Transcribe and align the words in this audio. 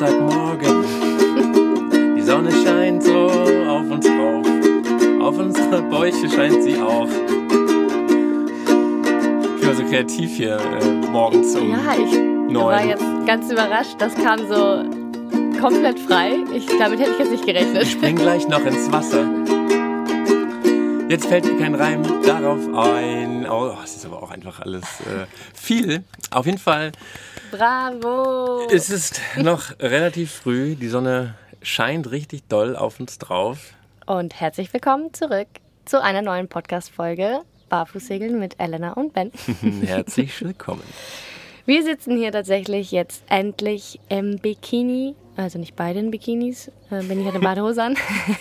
Samstagmorgen. 0.00 0.84
Die 2.16 2.22
Sonne 2.22 2.50
scheint 2.64 3.02
so 3.02 3.26
auf 3.26 3.90
uns 3.90 4.06
drauf. 4.06 4.46
Auf 5.20 5.38
unsere 5.38 5.82
Bäuche 5.82 6.28
scheint 6.30 6.62
sie 6.62 6.80
auch. 6.80 7.06
Ich 9.58 9.66
war 9.66 9.74
so 9.74 9.84
kreativ 9.84 10.36
hier 10.36 10.56
äh, 10.56 11.10
morgens 11.10 11.54
um 11.54 11.70
Ja, 11.70 11.92
ich 12.02 12.18
neun. 12.18 12.54
war 12.54 12.82
jetzt 12.84 13.04
ganz 13.26 13.52
überrascht. 13.52 13.96
Das 13.98 14.14
kam 14.14 14.38
so 14.48 14.84
komplett 15.60 16.00
frei. 16.00 16.38
Ich, 16.54 16.66
damit 16.78 16.98
hätte 17.00 17.10
ich 17.12 17.18
jetzt 17.18 17.32
nicht 17.32 17.44
gerechnet. 17.46 17.82
Ich 17.82 17.90
spring 17.92 18.16
gleich 18.16 18.48
noch 18.48 18.64
ins 18.64 18.90
Wasser. 18.90 19.28
Jetzt 21.10 21.26
fällt 21.26 21.44
mir 21.44 21.58
kein 21.58 21.74
Reim 21.74 22.04
darauf 22.22 22.60
ein. 22.72 23.44
Oh, 23.50 23.76
es 23.82 23.96
ist 23.96 24.06
aber 24.06 24.22
auch 24.22 24.30
einfach 24.30 24.60
alles 24.60 24.84
äh, 25.00 25.26
viel. 25.52 26.04
Auf 26.30 26.46
jeden 26.46 26.58
Fall 26.58 26.92
Bravo! 27.50 28.68
Es 28.70 28.90
ist 28.90 29.20
noch 29.36 29.76
relativ 29.80 30.30
früh. 30.30 30.76
Die 30.76 30.86
Sonne 30.86 31.34
scheint 31.62 32.12
richtig 32.12 32.46
doll 32.48 32.76
auf 32.76 33.00
uns 33.00 33.18
drauf. 33.18 33.74
Und 34.06 34.40
herzlich 34.40 34.72
willkommen 34.72 35.12
zurück 35.12 35.48
zu 35.84 36.00
einer 36.00 36.22
neuen 36.22 36.46
Podcast-Folge 36.46 37.40
Barfußsegeln 37.68 38.38
mit 38.38 38.60
Elena 38.60 38.92
und 38.92 39.12
Ben. 39.12 39.32
Herzlich 39.84 40.40
willkommen. 40.44 40.84
Wir 41.66 41.82
sitzen 41.82 42.18
hier 42.18 42.30
tatsächlich 42.30 42.92
jetzt 42.92 43.24
endlich 43.28 43.98
im 44.08 44.38
Bikini, 44.38 45.16
also 45.42 45.58
nicht 45.58 45.76
beide 45.76 45.98
in 46.00 46.10
Bikinis, 46.10 46.68
äh, 46.90 47.02
Ben 47.02 47.24
hat 47.24 47.34
eine 47.34 47.42
Badehose 47.42 47.82
an, 47.82 47.96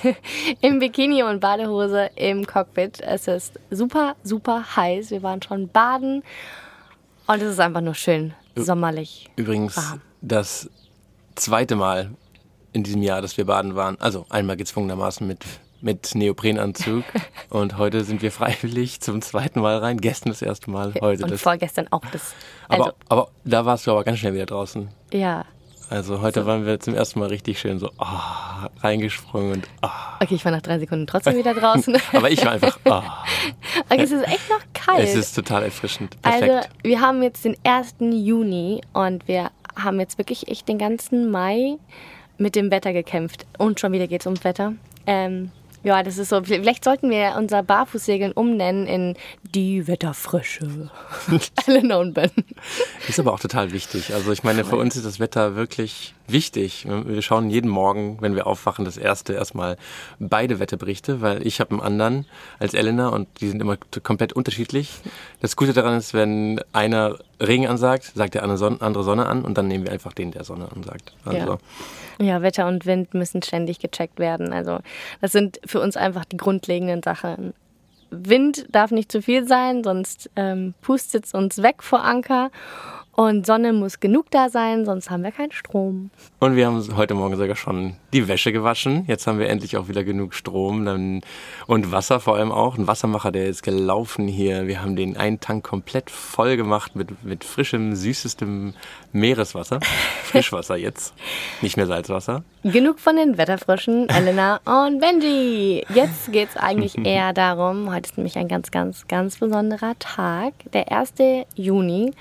im 0.61 0.79
Bikini 0.79 1.23
und 1.23 1.39
Badehose 1.39 2.09
im 2.15 2.45
Cockpit. 2.45 2.99
Es 3.01 3.27
ist 3.27 3.59
super, 3.71 4.15
super 4.23 4.75
heiß. 4.75 5.11
Wir 5.11 5.23
waren 5.23 5.41
schon 5.41 5.67
baden 5.69 6.23
und 7.27 7.41
es 7.41 7.51
ist 7.53 7.59
einfach 7.59 7.81
nur 7.81 7.95
schön 7.95 8.33
sommerlich. 8.55 9.29
Übrigens 9.35 9.77
warm. 9.77 10.01
das 10.21 10.69
zweite 11.35 11.75
Mal 11.75 12.11
in 12.73 12.83
diesem 12.83 13.01
Jahr, 13.01 13.21
dass 13.21 13.37
wir 13.37 13.45
baden 13.45 13.75
waren. 13.75 13.99
Also 13.99 14.25
einmal 14.29 14.57
gezwungenermaßen 14.57 15.25
mit, 15.25 15.45
mit 15.81 16.13
Neoprenanzug. 16.15 17.03
und 17.49 17.77
heute 17.77 18.03
sind 18.03 18.21
wir 18.21 18.31
freiwillig 18.31 18.99
zum 19.01 19.21
zweiten 19.21 19.61
Mal 19.61 19.77
rein. 19.77 19.99
Gestern 19.99 20.29
das 20.29 20.41
erste 20.41 20.69
Mal, 20.69 20.93
heute 21.01 21.23
Und 21.23 21.31
das. 21.31 21.41
vorgestern 21.41 21.87
auch 21.91 22.03
das. 22.11 22.33
Aber, 22.67 22.85
Also, 22.85 22.95
aber 23.09 23.27
da 23.45 23.65
warst 23.65 23.87
du 23.87 23.91
aber 23.91 24.03
ganz 24.03 24.19
schnell 24.19 24.33
wieder 24.33 24.45
draußen. 24.45 24.89
ja. 25.11 25.45
Also 25.89 26.21
heute 26.21 26.45
waren 26.45 26.65
wir 26.65 26.79
zum 26.79 26.93
ersten 26.93 27.19
Mal 27.19 27.29
richtig 27.29 27.59
schön 27.59 27.79
so 27.79 27.89
ah, 27.97 28.69
reingesprungen 28.81 29.53
und 29.53 29.67
ah. 29.81 30.17
Okay, 30.19 30.35
ich 30.35 30.45
war 30.45 30.51
nach 30.51 30.61
drei 30.61 30.77
Sekunden 30.77 31.07
trotzdem 31.07 31.35
wieder 31.35 31.53
draußen. 31.53 31.97
Aber 32.13 32.29
ich 32.29 32.45
war 32.45 32.51
einfach 32.51 32.77
ah. 32.85 33.25
okay, 33.89 34.03
es 34.03 34.11
ist 34.11 34.27
echt 34.27 34.49
noch 34.49 34.61
kalt. 34.73 35.03
Es 35.03 35.15
ist 35.15 35.33
total 35.33 35.63
erfrischend. 35.63 36.21
Perfekt. 36.21 36.51
Also, 36.51 36.67
wir 36.83 37.01
haben 37.01 37.23
jetzt 37.23 37.43
den 37.43 37.55
1. 37.63 37.95
Juni 37.99 38.81
und 38.93 39.27
wir 39.27 39.49
haben 39.75 39.99
jetzt 39.99 40.17
wirklich 40.17 40.47
echt 40.47 40.67
den 40.67 40.77
ganzen 40.77 41.31
Mai 41.31 41.77
mit 42.37 42.55
dem 42.55 42.69
Wetter 42.69 42.93
gekämpft. 42.93 43.47
Und 43.57 43.79
schon 43.79 43.91
wieder 43.91 44.07
geht 44.07 44.21
es 44.21 44.27
ums 44.27 44.43
Wetter. 44.43 44.73
Ähm, 45.07 45.51
ja, 45.83 46.03
das 46.03 46.17
ist 46.17 46.29
so. 46.29 46.43
Vielleicht 46.43 46.83
sollten 46.83 47.09
wir 47.09 47.35
unser 47.37 47.63
Barfußsegeln 47.63 48.31
umnennen 48.33 48.85
in 48.87 49.15
die 49.55 49.87
Wetterfrische. 49.87 50.89
Elena 51.67 51.97
und 51.97 52.13
Ben. 52.13 52.31
Ist 53.07 53.19
aber 53.19 53.33
auch 53.33 53.39
total 53.39 53.71
wichtig. 53.71 54.13
Also 54.13 54.31
ich 54.31 54.43
meine, 54.43 54.65
für 54.65 54.77
uns 54.77 54.95
ist 54.95 55.05
das 55.05 55.19
Wetter 55.19 55.55
wirklich 55.55 56.13
wichtig. 56.31 56.87
Wir 56.87 57.21
schauen 57.21 57.49
jeden 57.49 57.69
Morgen, 57.69 58.17
wenn 58.21 58.35
wir 58.35 58.47
aufwachen, 58.47 58.85
das 58.85 58.97
erste 58.97 59.33
erstmal 59.33 59.77
beide 60.19 60.59
Wetterberichte, 60.59 61.21
weil 61.21 61.45
ich 61.45 61.59
habe 61.59 61.71
einen 61.71 61.81
anderen 61.81 62.25
als 62.59 62.73
Elena 62.73 63.09
und 63.09 63.27
die 63.41 63.49
sind 63.49 63.61
immer 63.61 63.77
komplett 64.03 64.33
unterschiedlich. 64.33 64.99
Das 65.41 65.55
Gute 65.55 65.73
daran 65.73 65.97
ist, 65.97 66.13
wenn 66.13 66.61
einer 66.73 67.17
Regen 67.41 67.67
ansagt, 67.67 68.11
sagt 68.15 68.33
der 68.33 68.43
andere 68.43 68.57
Sonne, 68.57 68.81
andere 68.81 69.03
Sonne 69.03 69.25
an 69.25 69.43
und 69.43 69.57
dann 69.57 69.67
nehmen 69.67 69.85
wir 69.85 69.91
einfach 69.91 70.13
den, 70.13 70.31
der 70.31 70.43
Sonne 70.43 70.69
ansagt. 70.75 71.13
Also 71.25 71.59
Ja, 72.21 72.41
Wetter 72.41 72.67
und 72.67 72.85
Wind 72.85 73.13
müssen 73.13 73.41
ständig 73.41 73.79
gecheckt 73.79 74.19
werden. 74.19 74.51
Also, 74.51 74.79
das 75.21 75.31
sind 75.31 75.59
für 75.65 75.79
uns 75.79 75.95
einfach 75.95 76.25
die 76.25 76.37
grundlegenden 76.37 77.01
Sachen. 77.01 77.53
Wind 78.11 78.65
darf 78.69 78.91
nicht 78.91 79.11
zu 79.11 79.21
viel 79.21 79.47
sein, 79.47 79.83
sonst 79.83 80.29
ähm, 80.35 80.73
pustet 80.81 81.25
es 81.25 81.33
uns 81.33 81.61
weg 81.61 81.83
vor 81.83 82.03
Anker. 82.03 82.49
Und 83.19 83.45
Sonne 83.45 83.73
muss 83.73 83.99
genug 83.99 84.31
da 84.31 84.47
sein, 84.47 84.85
sonst 84.85 85.09
haben 85.09 85.23
wir 85.23 85.33
keinen 85.33 85.51
Strom. 85.51 86.09
Und 86.39 86.55
wir 86.55 86.65
haben 86.65 86.81
heute 86.95 87.15
Morgen 87.15 87.35
sogar 87.35 87.57
schon 87.57 87.97
die 88.13 88.29
Wäsche 88.29 88.53
gewaschen. 88.53 89.03
Jetzt 89.07 89.27
haben 89.27 89.39
wir 89.39 89.49
endlich 89.49 89.75
auch 89.75 89.89
wieder 89.89 90.05
genug 90.05 90.33
Strom 90.33 90.85
dann, 90.85 91.19
und 91.67 91.91
Wasser 91.91 92.21
vor 92.21 92.37
allem 92.37 92.53
auch. 92.53 92.77
Ein 92.77 92.87
Wassermacher, 92.87 93.33
der 93.33 93.47
ist 93.47 93.61
gelaufen 93.61 94.29
hier. 94.29 94.67
Wir 94.67 94.81
haben 94.81 94.95
den 94.95 95.17
einen 95.17 95.41
Tank 95.41 95.65
komplett 95.65 96.09
voll 96.09 96.55
gemacht 96.55 96.95
mit, 96.95 97.25
mit 97.25 97.43
frischem, 97.43 97.93
süßestem 97.93 98.73
Meereswasser. 99.11 99.81
Frischwasser 100.23 100.77
jetzt, 100.77 101.13
nicht 101.61 101.75
mehr 101.75 101.87
Salzwasser. 101.87 102.43
Genug 102.63 103.01
von 103.01 103.17
den 103.17 103.37
Wetterfrischen, 103.37 104.07
Elena 104.07 104.61
und 104.63 105.01
Benji. 105.01 105.85
Jetzt 105.93 106.31
geht 106.31 106.51
es 106.51 106.55
eigentlich 106.55 106.97
eher 107.05 107.33
darum, 107.33 107.93
heute 107.93 108.11
ist 108.11 108.17
nämlich 108.17 108.37
ein 108.37 108.47
ganz, 108.47 108.71
ganz, 108.71 109.09
ganz 109.09 109.39
besonderer 109.39 109.99
Tag, 109.99 110.53
der 110.71 110.89
1. 110.89 111.15
Juni. 111.55 112.13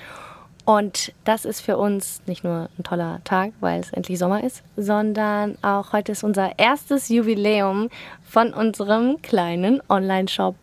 Und 0.69 1.15
das 1.25 1.47
ist 1.47 1.63
für 1.63 1.79
uns 1.79 2.21
nicht 2.27 2.45
nur 2.45 2.69
ein 2.79 2.85
toller 2.85 3.23
Tag, 3.25 3.53
weil 3.61 3.81
es 3.81 3.91
endlich 3.91 4.19
Sommer 4.19 4.45
ist, 4.45 4.63
sondern 4.77 5.57
auch 5.63 5.95
heute 5.95 6.13
ist 6.13 6.23
unser 6.23 6.59
erstes 6.59 7.09
Jubiläum 7.09 7.89
von 8.29 8.53
unserem 8.53 9.23
kleinen 9.23 9.81
Online-Shop. 9.89 10.55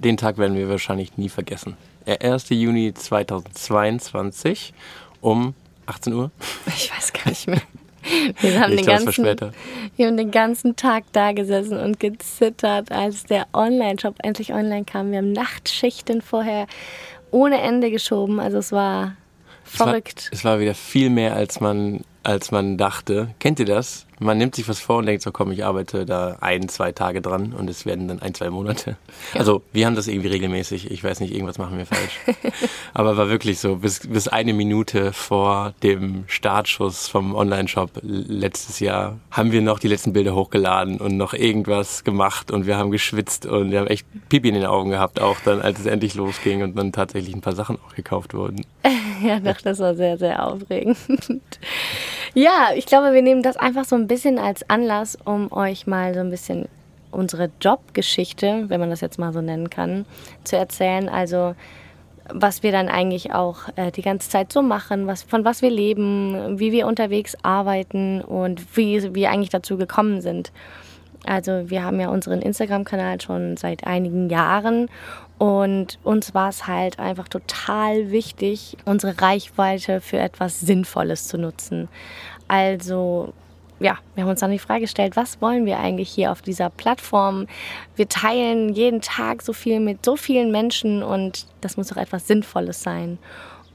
Den 0.00 0.18
Tag 0.18 0.36
werden 0.36 0.54
wir 0.54 0.68
wahrscheinlich 0.68 1.16
nie 1.16 1.30
vergessen. 1.30 1.78
Der 2.04 2.20
1. 2.20 2.50
Juni 2.50 2.92
2022 2.92 4.74
um 5.22 5.54
18 5.86 6.12
Uhr. 6.12 6.30
Ich 6.66 6.94
weiß 6.94 7.14
gar 7.14 7.30
nicht 7.30 7.46
mehr. 7.46 7.62
Wir 8.42 8.60
haben, 8.60 8.72
Ich 8.72 8.82
den 8.82 8.86
war 8.86 8.98
ganzen, 8.98 9.24
wir 9.96 10.06
haben 10.06 10.16
den 10.18 10.30
ganzen 10.30 10.76
Tag 10.76 11.04
da 11.12 11.32
gesessen 11.32 11.78
und 11.78 11.98
gezittert, 11.98 12.92
als 12.92 13.24
der 13.24 13.46
Online-Shop 13.54 14.16
endlich 14.22 14.52
online 14.52 14.84
kam. 14.84 15.10
Wir 15.10 15.18
haben 15.20 15.32
Nachtschichten 15.32 16.20
vorher 16.20 16.66
ohne 17.30 17.62
Ende 17.62 17.90
geschoben. 17.90 18.40
Also 18.40 18.58
es 18.58 18.70
war 18.70 19.16
Es 19.72 19.78
war- 19.80 19.88
verrückt. 19.88 20.28
Es 20.32 20.44
war 20.44 20.60
wieder 20.60 20.74
viel 20.74 21.10
mehr, 21.10 21.34
als 21.34 21.60
man, 21.60 22.02
als 22.22 22.50
man 22.50 22.76
dachte. 22.78 23.34
Kennt 23.38 23.58
ihr 23.60 23.66
das? 23.66 24.06
Man 24.24 24.38
nimmt 24.38 24.54
sich 24.54 24.66
was 24.70 24.80
vor 24.80 24.96
und 24.96 25.06
denkt 25.06 25.22
so, 25.22 25.32
komm, 25.32 25.52
ich 25.52 25.66
arbeite 25.66 26.06
da 26.06 26.38
ein, 26.40 26.70
zwei 26.70 26.92
Tage 26.92 27.20
dran 27.20 27.52
und 27.52 27.68
es 27.68 27.84
werden 27.84 28.08
dann 28.08 28.22
ein, 28.22 28.32
zwei 28.32 28.48
Monate. 28.48 28.96
Also 29.34 29.62
wir 29.74 29.84
haben 29.84 29.96
das 29.96 30.08
irgendwie 30.08 30.28
regelmäßig. 30.28 30.90
Ich 30.90 31.04
weiß 31.04 31.20
nicht, 31.20 31.34
irgendwas 31.34 31.58
machen 31.58 31.76
wir 31.76 31.84
falsch. 31.84 32.20
Aber 32.94 33.18
war 33.18 33.28
wirklich 33.28 33.58
so, 33.58 33.76
bis, 33.76 34.00
bis 34.08 34.26
eine 34.26 34.54
Minute 34.54 35.12
vor 35.12 35.74
dem 35.82 36.24
Startschuss 36.26 37.06
vom 37.06 37.34
Online-Shop 37.34 37.90
letztes 38.02 38.80
Jahr 38.80 39.18
haben 39.30 39.52
wir 39.52 39.60
noch 39.60 39.78
die 39.78 39.88
letzten 39.88 40.14
Bilder 40.14 40.34
hochgeladen 40.34 41.02
und 41.02 41.18
noch 41.18 41.34
irgendwas 41.34 42.02
gemacht 42.02 42.50
und 42.50 42.66
wir 42.66 42.78
haben 42.78 42.90
geschwitzt 42.90 43.44
und 43.44 43.72
wir 43.72 43.80
haben 43.80 43.88
echt 43.88 44.06
Pipi 44.30 44.48
in 44.48 44.54
den 44.54 44.64
Augen 44.64 44.88
gehabt, 44.88 45.20
auch 45.20 45.36
dann, 45.44 45.60
als 45.60 45.80
es 45.80 45.86
endlich 45.86 46.14
losging 46.14 46.62
und 46.62 46.78
dann 46.78 46.92
tatsächlich 46.92 47.34
ein 47.34 47.42
paar 47.42 47.54
Sachen 47.54 47.78
auch 47.86 47.94
gekauft 47.94 48.32
wurden. 48.32 48.64
Ja, 49.22 49.38
doch, 49.38 49.58
das 49.62 49.78
war 49.78 49.94
sehr, 49.94 50.18
sehr 50.18 50.44
aufregend. 50.44 50.98
Ja, 52.34 52.70
ich 52.74 52.84
glaube, 52.84 53.12
wir 53.12 53.22
nehmen 53.22 53.44
das 53.44 53.56
einfach 53.56 53.84
so 53.84 53.94
ein 53.94 54.08
bisschen 54.08 54.13
als 54.38 54.68
Anlass, 54.68 55.18
um 55.24 55.52
euch 55.52 55.86
mal 55.86 56.14
so 56.14 56.20
ein 56.20 56.30
bisschen 56.30 56.68
unsere 57.10 57.50
Jobgeschichte, 57.60 58.64
wenn 58.68 58.80
man 58.80 58.90
das 58.90 59.00
jetzt 59.00 59.18
mal 59.18 59.32
so 59.32 59.40
nennen 59.40 59.70
kann, 59.70 60.04
zu 60.44 60.56
erzählen. 60.56 61.08
Also 61.08 61.54
was 62.28 62.62
wir 62.62 62.72
dann 62.72 62.88
eigentlich 62.88 63.32
auch 63.32 63.68
äh, 63.76 63.90
die 63.90 64.02
ganze 64.02 64.30
Zeit 64.30 64.52
so 64.52 64.62
machen, 64.62 65.06
was, 65.06 65.22
von 65.22 65.44
was 65.44 65.62
wir 65.62 65.70
leben, 65.70 66.58
wie 66.58 66.72
wir 66.72 66.86
unterwegs 66.86 67.36
arbeiten 67.42 68.22
und 68.22 68.76
wie 68.76 69.14
wir 69.14 69.30
eigentlich 69.30 69.50
dazu 69.50 69.76
gekommen 69.76 70.20
sind. 70.20 70.50
Also 71.26 71.70
wir 71.70 71.82
haben 71.82 72.00
ja 72.00 72.08
unseren 72.08 72.42
Instagram-Kanal 72.42 73.20
schon 73.20 73.56
seit 73.56 73.86
einigen 73.86 74.28
Jahren 74.28 74.88
und 75.38 75.98
uns 76.02 76.34
war 76.34 76.50
es 76.50 76.66
halt 76.66 76.98
einfach 76.98 77.28
total 77.28 78.10
wichtig, 78.10 78.76
unsere 78.84 79.20
Reichweite 79.20 80.00
für 80.00 80.18
etwas 80.18 80.60
Sinnvolles 80.60 81.28
zu 81.28 81.38
nutzen. 81.38 81.88
Also 82.46 83.32
ja, 83.80 83.98
wir 84.14 84.24
haben 84.24 84.30
uns 84.30 84.40
dann 84.40 84.50
die 84.50 84.58
Frage 84.58 84.82
gestellt, 84.82 85.16
was 85.16 85.40
wollen 85.40 85.66
wir 85.66 85.78
eigentlich 85.78 86.08
hier 86.08 86.30
auf 86.30 86.42
dieser 86.42 86.70
Plattform? 86.70 87.46
Wir 87.96 88.08
teilen 88.08 88.72
jeden 88.72 89.00
Tag 89.00 89.42
so 89.42 89.52
viel 89.52 89.80
mit 89.80 90.04
so 90.04 90.16
vielen 90.16 90.50
Menschen 90.50 91.02
und 91.02 91.46
das 91.60 91.76
muss 91.76 91.88
doch 91.88 91.96
etwas 91.96 92.26
Sinnvolles 92.26 92.82
sein. 92.82 93.18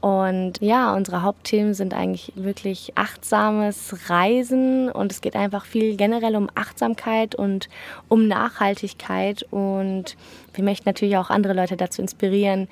Und 0.00 0.62
ja, 0.62 0.94
unsere 0.94 1.22
Hauptthemen 1.22 1.74
sind 1.74 1.92
eigentlich 1.92 2.32
wirklich 2.34 2.92
achtsames 2.94 4.08
Reisen 4.08 4.90
und 4.90 5.12
es 5.12 5.20
geht 5.20 5.36
einfach 5.36 5.66
viel 5.66 5.96
generell 5.96 6.36
um 6.36 6.48
Achtsamkeit 6.54 7.34
und 7.34 7.68
um 8.08 8.26
Nachhaltigkeit 8.26 9.44
und 9.50 10.16
wir 10.54 10.64
möchten 10.64 10.88
natürlich 10.88 11.18
auch 11.18 11.28
andere 11.28 11.52
Leute 11.52 11.76
dazu 11.76 12.00
inspirieren, 12.00 12.68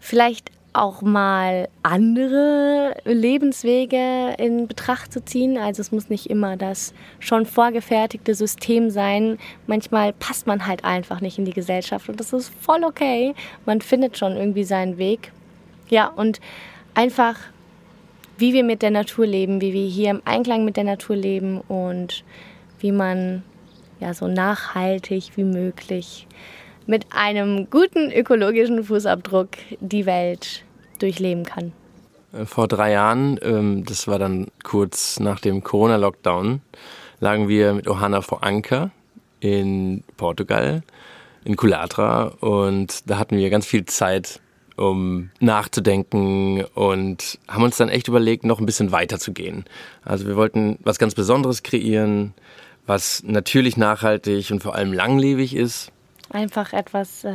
vielleicht 0.00 0.50
auch 0.76 1.02
mal 1.02 1.68
andere 1.82 2.94
Lebenswege 3.04 4.34
in 4.38 4.68
Betracht 4.68 5.12
zu 5.12 5.24
ziehen. 5.24 5.56
Also 5.58 5.80
es 5.80 5.92
muss 5.92 6.10
nicht 6.10 6.28
immer 6.28 6.56
das 6.56 6.92
schon 7.18 7.46
vorgefertigte 7.46 8.34
System 8.34 8.90
sein. 8.90 9.38
Manchmal 9.66 10.12
passt 10.12 10.46
man 10.46 10.66
halt 10.66 10.84
einfach 10.84 11.20
nicht 11.20 11.38
in 11.38 11.44
die 11.44 11.52
Gesellschaft 11.52 12.08
und 12.08 12.20
das 12.20 12.32
ist 12.32 12.52
voll 12.60 12.84
okay. 12.84 13.34
Man 13.64 13.80
findet 13.80 14.18
schon 14.18 14.36
irgendwie 14.36 14.64
seinen 14.64 14.98
Weg. 14.98 15.32
Ja, 15.88 16.08
und 16.08 16.40
einfach 16.94 17.36
wie 18.38 18.52
wir 18.52 18.64
mit 18.64 18.82
der 18.82 18.90
Natur 18.90 19.26
leben, 19.26 19.62
wie 19.62 19.72
wir 19.72 19.86
hier 19.88 20.10
im 20.10 20.22
Einklang 20.26 20.66
mit 20.66 20.76
der 20.76 20.84
Natur 20.84 21.16
leben 21.16 21.62
und 21.62 22.22
wie 22.80 22.92
man 22.92 23.42
ja 23.98 24.12
so 24.12 24.28
nachhaltig 24.28 25.30
wie 25.36 25.44
möglich 25.44 26.26
mit 26.86 27.06
einem 27.10 27.68
guten 27.68 28.12
ökologischen 28.12 28.84
Fußabdruck 28.84 29.48
die 29.80 30.06
Welt 30.06 30.65
durchleben 30.98 31.44
kann. 31.44 31.72
Äh, 32.32 32.44
vor 32.44 32.68
drei 32.68 32.92
Jahren, 32.92 33.38
ähm, 33.42 33.84
das 33.84 34.08
war 34.08 34.18
dann 34.18 34.48
kurz 34.62 35.20
nach 35.20 35.40
dem 35.40 35.62
Corona-Lockdown, 35.62 36.60
lagen 37.20 37.48
wir 37.48 37.74
mit 37.74 37.88
Ohana 37.88 38.20
vor 38.22 38.44
Anker 38.44 38.90
in 39.40 40.02
Portugal, 40.16 40.82
in 41.44 41.56
Culatra 41.56 42.34
und 42.40 43.08
da 43.08 43.18
hatten 43.18 43.36
wir 43.36 43.50
ganz 43.50 43.66
viel 43.66 43.84
Zeit, 43.84 44.40
um 44.76 45.30
nachzudenken 45.40 46.64
und 46.74 47.38
haben 47.48 47.62
uns 47.62 47.76
dann 47.76 47.88
echt 47.88 48.08
überlegt, 48.08 48.44
noch 48.44 48.60
ein 48.60 48.66
bisschen 48.66 48.92
weiter 48.92 49.18
zu 49.18 49.32
gehen. 49.32 49.64
Also 50.04 50.26
wir 50.26 50.36
wollten 50.36 50.78
was 50.82 50.98
ganz 50.98 51.14
Besonderes 51.14 51.62
kreieren, 51.62 52.34
was 52.86 53.22
natürlich 53.24 53.76
nachhaltig 53.76 54.50
und 54.50 54.62
vor 54.62 54.74
allem 54.74 54.92
langlebig 54.92 55.54
ist. 55.54 55.92
Einfach 56.30 56.72
etwas 56.72 57.24
äh, 57.24 57.32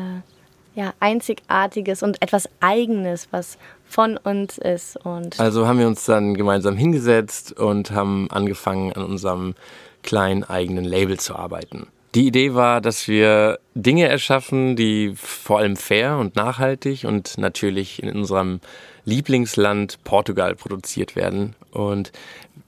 ja, 0.76 0.94
Einzigartiges 1.00 2.04
und 2.04 2.22
etwas 2.22 2.50
Eigenes, 2.60 3.28
was 3.32 3.58
von 3.86 4.18
uns 4.18 4.58
ist. 4.58 4.98
Und 4.98 5.40
also 5.40 5.68
haben 5.68 5.80
wir 5.80 5.88
uns 5.88 6.06
dann 6.06 6.34
gemeinsam 6.36 6.78
hingesetzt 6.78 7.58
und 7.60 7.92
haben 7.92 8.30
angefangen, 8.32 8.94
an 8.94 9.04
unserem 9.04 9.56
kleinen 10.04 10.44
eigenen 10.44 10.86
Label 10.86 11.20
zu 11.20 11.36
arbeiten. 11.36 11.88
Die 12.16 12.28
Idee 12.28 12.54
war, 12.54 12.82
dass 12.82 13.08
wir 13.08 13.60
Dinge 13.74 14.08
erschaffen, 14.08 14.76
die 14.76 15.14
vor 15.16 15.60
allem 15.60 15.78
fair 15.78 16.18
und 16.18 16.36
nachhaltig 16.36 17.06
und 17.06 17.38
natürlich 17.38 18.04
in 18.04 18.14
unserem 18.14 18.60
Lieblingsland 19.06 20.04
Portugal 20.04 20.56
produziert 20.56 21.16
werden. 21.16 21.56
Und 21.72 22.12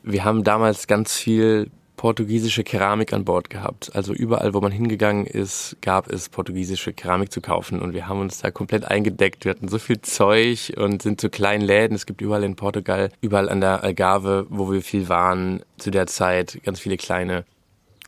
wir 0.01 0.23
haben 0.23 0.45
damals 0.45 0.87
ganz 0.87 1.17
viel 1.17 1.69
portugiesische 2.03 2.65
Keramik 2.65 3.13
an 3.13 3.23
Bord 3.23 3.49
gehabt. 3.49 3.95
Also 3.95 4.13
überall, 4.13 4.53
wo 4.53 4.59
man 4.59 4.73
hingegangen 4.73 5.25
ist, 5.25 5.77
gab 5.79 6.11
es 6.11 6.27
portugiesische 6.27 6.91
Keramik 6.91 7.31
zu 7.31 7.39
kaufen. 7.39 7.81
Und 7.81 7.93
wir 7.93 8.09
haben 8.09 8.19
uns 8.19 8.39
da 8.39 8.51
komplett 8.51 8.83
eingedeckt. 8.83 9.45
Wir 9.45 9.51
hatten 9.51 9.69
so 9.69 9.79
viel 9.79 10.01
Zeug 10.01 10.73
und 10.75 11.01
sind 11.01 11.21
zu 11.21 11.29
kleinen 11.29 11.63
Läden. 11.63 11.95
Es 11.95 12.05
gibt 12.05 12.19
überall 12.19 12.43
in 12.43 12.57
Portugal, 12.57 13.09
überall 13.21 13.47
an 13.47 13.61
der 13.61 13.85
Algarve, 13.85 14.47
wo 14.49 14.69
wir 14.69 14.81
viel 14.81 15.07
waren, 15.07 15.61
zu 15.77 15.91
der 15.91 16.05
Zeit 16.07 16.59
ganz 16.65 16.81
viele 16.81 16.97
kleine 16.97 17.45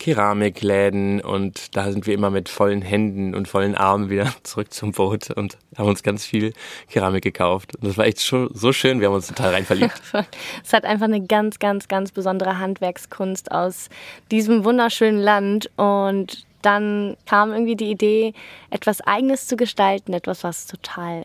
Keramikläden 0.05 1.19
und 1.19 1.75
da 1.75 1.91
sind 1.91 2.05
wir 2.05 2.13
immer 2.13 2.29
mit 2.29 2.47
vollen 2.47 2.83
Händen 2.83 3.33
und 3.33 3.47
vollen 3.47 3.73
Armen 3.73 4.11
wieder 4.11 4.31
zurück 4.43 4.71
zum 4.71 4.91
Boot 4.91 5.31
und 5.31 5.57
haben 5.75 5.89
uns 5.89 6.03
ganz 6.03 6.23
viel 6.23 6.53
Keramik 6.91 7.23
gekauft. 7.23 7.75
Und 7.75 7.85
das 7.87 7.97
war 7.97 8.05
echt 8.05 8.19
so 8.19 8.71
schön, 8.71 8.99
wir 8.99 9.07
haben 9.07 9.15
uns 9.15 9.25
total 9.25 9.51
rein 9.55 9.65
verliebt. 9.65 9.99
es 10.63 10.73
hat 10.73 10.85
einfach 10.85 11.05
eine 11.05 11.25
ganz, 11.25 11.57
ganz, 11.57 11.87
ganz 11.87 12.11
besondere 12.11 12.59
Handwerkskunst 12.59 13.51
aus 13.51 13.89
diesem 14.29 14.63
wunderschönen 14.63 15.19
Land 15.19 15.71
und 15.75 16.45
dann 16.61 17.17
kam 17.25 17.51
irgendwie 17.51 17.75
die 17.75 17.89
Idee, 17.89 18.33
etwas 18.69 19.01
Eigenes 19.01 19.47
zu 19.47 19.55
gestalten, 19.55 20.13
etwas, 20.13 20.43
was 20.43 20.67
total 20.67 21.23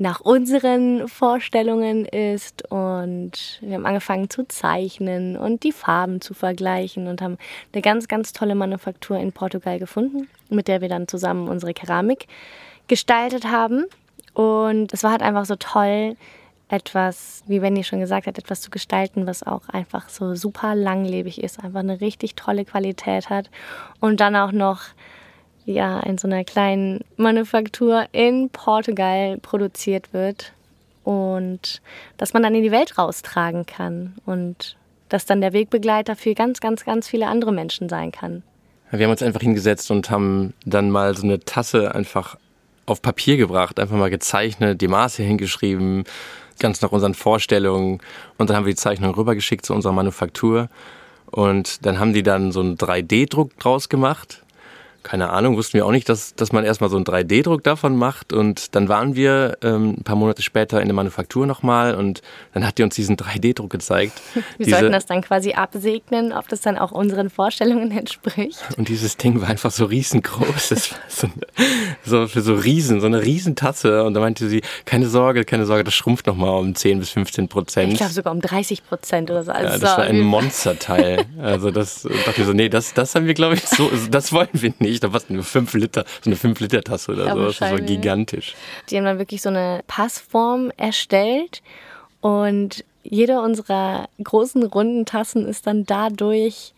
nach 0.00 0.20
unseren 0.20 1.08
Vorstellungen 1.08 2.04
ist. 2.04 2.70
Und 2.70 3.58
wir 3.60 3.74
haben 3.74 3.86
angefangen 3.86 4.30
zu 4.30 4.46
zeichnen 4.46 5.36
und 5.36 5.64
die 5.64 5.72
Farben 5.72 6.20
zu 6.20 6.34
vergleichen 6.34 7.08
und 7.08 7.20
haben 7.20 7.38
eine 7.72 7.82
ganz, 7.82 8.08
ganz 8.08 8.32
tolle 8.32 8.54
Manufaktur 8.54 9.18
in 9.18 9.32
Portugal 9.32 9.78
gefunden, 9.78 10.28
mit 10.48 10.68
der 10.68 10.80
wir 10.80 10.88
dann 10.88 11.08
zusammen 11.08 11.48
unsere 11.48 11.74
Keramik 11.74 12.26
gestaltet 12.86 13.46
haben. 13.46 13.84
Und 14.34 14.92
es 14.92 15.02
war 15.02 15.10
halt 15.12 15.22
einfach 15.22 15.44
so 15.44 15.56
toll, 15.56 16.16
etwas, 16.68 17.42
wie 17.46 17.62
Wendy 17.62 17.82
schon 17.82 18.00
gesagt 18.00 18.26
hat, 18.26 18.38
etwas 18.38 18.60
zu 18.60 18.70
gestalten, 18.70 19.26
was 19.26 19.42
auch 19.42 19.68
einfach 19.70 20.10
so 20.10 20.34
super 20.34 20.74
langlebig 20.74 21.42
ist, 21.42 21.64
einfach 21.64 21.80
eine 21.80 22.00
richtig 22.00 22.34
tolle 22.34 22.66
Qualität 22.66 23.30
hat 23.30 23.50
und 24.00 24.20
dann 24.20 24.36
auch 24.36 24.52
noch 24.52 24.82
ja, 25.72 26.00
in 26.00 26.18
so 26.18 26.26
einer 26.26 26.44
kleinen 26.44 27.00
Manufaktur 27.16 28.06
in 28.12 28.50
Portugal 28.50 29.38
produziert 29.38 30.12
wird 30.12 30.52
und 31.04 31.80
dass 32.16 32.32
man 32.32 32.42
dann 32.42 32.54
in 32.54 32.62
die 32.62 32.70
Welt 32.70 32.98
raustragen 32.98 33.66
kann 33.66 34.14
und 34.26 34.76
dass 35.08 35.26
dann 35.26 35.40
der 35.40 35.52
Wegbegleiter 35.52 36.16
für 36.16 36.34
ganz, 36.34 36.60
ganz, 36.60 36.84
ganz 36.84 37.08
viele 37.08 37.26
andere 37.26 37.52
Menschen 37.52 37.88
sein 37.88 38.12
kann. 38.12 38.42
Wir 38.90 39.04
haben 39.04 39.10
uns 39.10 39.22
einfach 39.22 39.40
hingesetzt 39.40 39.90
und 39.90 40.10
haben 40.10 40.54
dann 40.64 40.90
mal 40.90 41.14
so 41.16 41.24
eine 41.24 41.40
Tasse 41.40 41.94
einfach 41.94 42.36
auf 42.86 43.02
Papier 43.02 43.36
gebracht, 43.36 43.78
einfach 43.78 43.96
mal 43.96 44.10
gezeichnet, 44.10 44.80
die 44.80 44.88
Maße 44.88 45.22
hingeschrieben, 45.22 46.04
ganz 46.58 46.80
nach 46.80 46.92
unseren 46.92 47.12
Vorstellungen. 47.12 48.00
Und 48.38 48.48
dann 48.48 48.56
haben 48.56 48.64
wir 48.64 48.72
die 48.72 48.78
Zeichnung 48.78 49.14
rübergeschickt 49.14 49.66
zu 49.66 49.74
unserer 49.74 49.92
Manufaktur. 49.92 50.70
Und 51.26 51.84
dann 51.84 51.98
haben 51.98 52.14
die 52.14 52.22
dann 52.22 52.52
so 52.52 52.60
einen 52.60 52.76
3D-Druck 52.76 53.58
draus 53.58 53.90
gemacht 53.90 54.42
keine 55.02 55.30
Ahnung, 55.30 55.56
wussten 55.56 55.74
wir 55.74 55.86
auch 55.86 55.90
nicht, 55.90 56.08
dass, 56.08 56.34
dass 56.34 56.52
man 56.52 56.64
erstmal 56.64 56.90
so 56.90 56.96
einen 56.96 57.04
3D-Druck 57.04 57.62
davon 57.62 57.96
macht. 57.96 58.32
Und 58.32 58.74
dann 58.74 58.88
waren 58.88 59.14
wir 59.14 59.56
ähm, 59.62 59.96
ein 59.98 60.02
paar 60.02 60.16
Monate 60.16 60.42
später 60.42 60.80
in 60.80 60.88
der 60.88 60.94
Manufaktur 60.94 61.46
nochmal 61.46 61.94
und 61.94 62.20
dann 62.52 62.66
hat 62.66 62.78
die 62.78 62.82
uns 62.82 62.94
diesen 62.94 63.16
3D-Druck 63.16 63.70
gezeigt. 63.70 64.20
Wir 64.58 64.66
Diese, 64.66 64.70
sollten 64.78 64.92
das 64.92 65.06
dann 65.06 65.22
quasi 65.22 65.52
absegnen, 65.52 66.32
ob 66.32 66.48
das 66.48 66.60
dann 66.60 66.76
auch 66.76 66.90
unseren 66.90 67.30
Vorstellungen 67.30 67.90
entspricht. 67.90 68.58
Und 68.76 68.88
dieses 68.88 69.16
Ding 69.16 69.40
war 69.40 69.48
einfach 69.48 69.70
so 69.70 69.84
riesengroß. 69.84 70.68
Das 70.70 70.90
war 70.90 70.98
so, 71.08 71.28
so 72.04 72.26
für 72.26 72.40
so 72.40 72.54
Riesen, 72.54 73.00
so 73.00 73.06
eine 73.06 73.22
Riesentasse. 73.22 74.04
Und 74.04 74.14
da 74.14 74.20
meinte 74.20 74.48
sie, 74.48 74.62
keine 74.84 75.08
Sorge, 75.08 75.44
keine 75.44 75.64
Sorge, 75.64 75.84
das 75.84 75.94
schrumpft 75.94 76.26
nochmal 76.26 76.58
um 76.58 76.74
10 76.74 76.98
bis 76.98 77.10
15 77.10 77.48
Prozent. 77.48 77.92
Ich 77.92 77.98
glaube 77.98 78.12
sogar 78.12 78.32
um 78.32 78.40
30 78.40 78.84
Prozent 78.84 79.30
oder 79.30 79.44
so. 79.44 79.52
Also 79.52 79.72
ja, 79.72 79.78
das 79.78 79.98
war 79.98 80.04
ein 80.04 80.20
Monsterteil. 80.20 81.24
Also 81.40 81.70
das 81.70 82.02
dachte 82.02 82.40
ich 82.40 82.46
so, 82.46 82.52
nee, 82.52 82.68
das, 82.68 82.94
das 82.94 83.14
haben 83.14 83.26
wir, 83.26 83.34
glaube 83.34 83.54
ich, 83.54 83.66
so, 83.66 83.90
das 84.10 84.32
wollen 84.32 84.48
wir 84.52 84.72
nicht 84.80 84.87
ich 84.90 85.00
da 85.00 85.12
was, 85.12 85.28
nur 85.30 85.44
5 85.44 85.74
Liter, 85.74 86.04
so 86.22 86.30
eine 86.30 86.36
5 86.36 86.60
Liter 86.60 86.82
Tasse 86.82 87.12
oder 87.12 87.26
ja, 87.26 87.34
so. 87.34 87.46
Das 87.46 87.70
so 87.70 87.76
gigantisch. 87.76 88.54
Die 88.90 88.96
haben 88.96 89.04
dann 89.04 89.18
wirklich 89.18 89.42
so 89.42 89.48
eine 89.48 89.82
Passform 89.86 90.70
erstellt 90.76 91.62
und 92.20 92.84
jede 93.02 93.40
unserer 93.40 94.08
großen 94.22 94.64
runden 94.64 95.06
Tassen 95.06 95.46
ist 95.46 95.66
dann 95.66 95.84
dadurch 95.84 96.74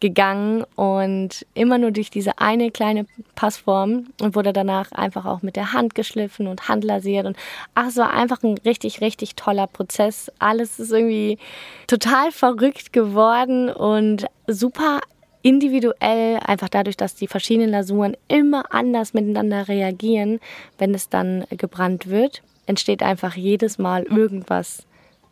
gegangen 0.00 0.64
und 0.74 1.46
immer 1.54 1.78
nur 1.78 1.90
durch 1.90 2.10
diese 2.10 2.38
eine 2.38 2.70
kleine 2.70 3.06
Passform 3.34 4.08
und 4.20 4.34
wurde 4.34 4.52
danach 4.52 4.92
einfach 4.92 5.24
auch 5.24 5.42
mit 5.42 5.56
der 5.56 5.72
Hand 5.72 5.94
geschliffen 5.94 6.46
und 6.46 6.68
handlasiert 6.68 7.26
und 7.26 7.36
ach, 7.74 7.88
es 7.88 7.96
war 7.96 8.12
einfach 8.12 8.42
ein 8.42 8.58
richtig, 8.58 9.00
richtig 9.00 9.36
toller 9.36 9.66
Prozess. 9.66 10.30
Alles 10.38 10.78
ist 10.78 10.92
irgendwie 10.92 11.38
total 11.86 12.30
verrückt 12.30 12.92
geworden 12.92 13.70
und 13.70 14.26
super 14.46 15.00
individuell, 15.46 16.40
einfach 16.44 16.68
dadurch, 16.68 16.96
dass 16.96 17.14
die 17.14 17.28
verschiedenen 17.28 17.70
Lasuren 17.70 18.16
immer 18.26 18.74
anders 18.74 19.14
miteinander 19.14 19.68
reagieren, 19.68 20.40
wenn 20.76 20.92
es 20.92 21.08
dann 21.08 21.44
gebrannt 21.50 22.10
wird, 22.10 22.42
entsteht 22.66 23.00
einfach 23.00 23.36
jedes 23.36 23.78
Mal 23.78 24.02
irgendwas 24.02 24.86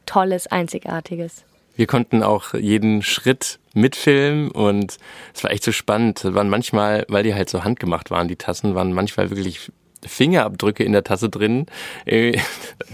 Tolles, 0.07 0.47
Einzigartiges. 0.47 1.45
Wir 1.75 1.89
konnten 1.89 2.23
auch 2.23 2.55
jeden 2.55 3.03
Schritt 3.03 3.59
mitfilmen 3.73 4.53
und 4.53 4.99
es 5.35 5.43
war 5.43 5.51
echt 5.51 5.65
so 5.65 5.73
spannend. 5.73 6.25
Es 6.25 6.33
waren 6.33 6.49
manchmal, 6.49 7.05
weil 7.09 7.25
die 7.25 7.35
halt 7.35 7.51
so 7.51 7.65
handgemacht 7.65 8.13
waren, 8.13 8.29
die 8.29 8.37
Tassen, 8.37 8.77
waren 8.77 8.93
manchmal 8.93 9.31
wirklich 9.31 9.73
Fingerabdrücke 10.07 10.85
in 10.85 10.93
der 10.93 11.05
Tasse 11.05 11.29
drin. 11.29 11.67
Äh, 12.07 12.39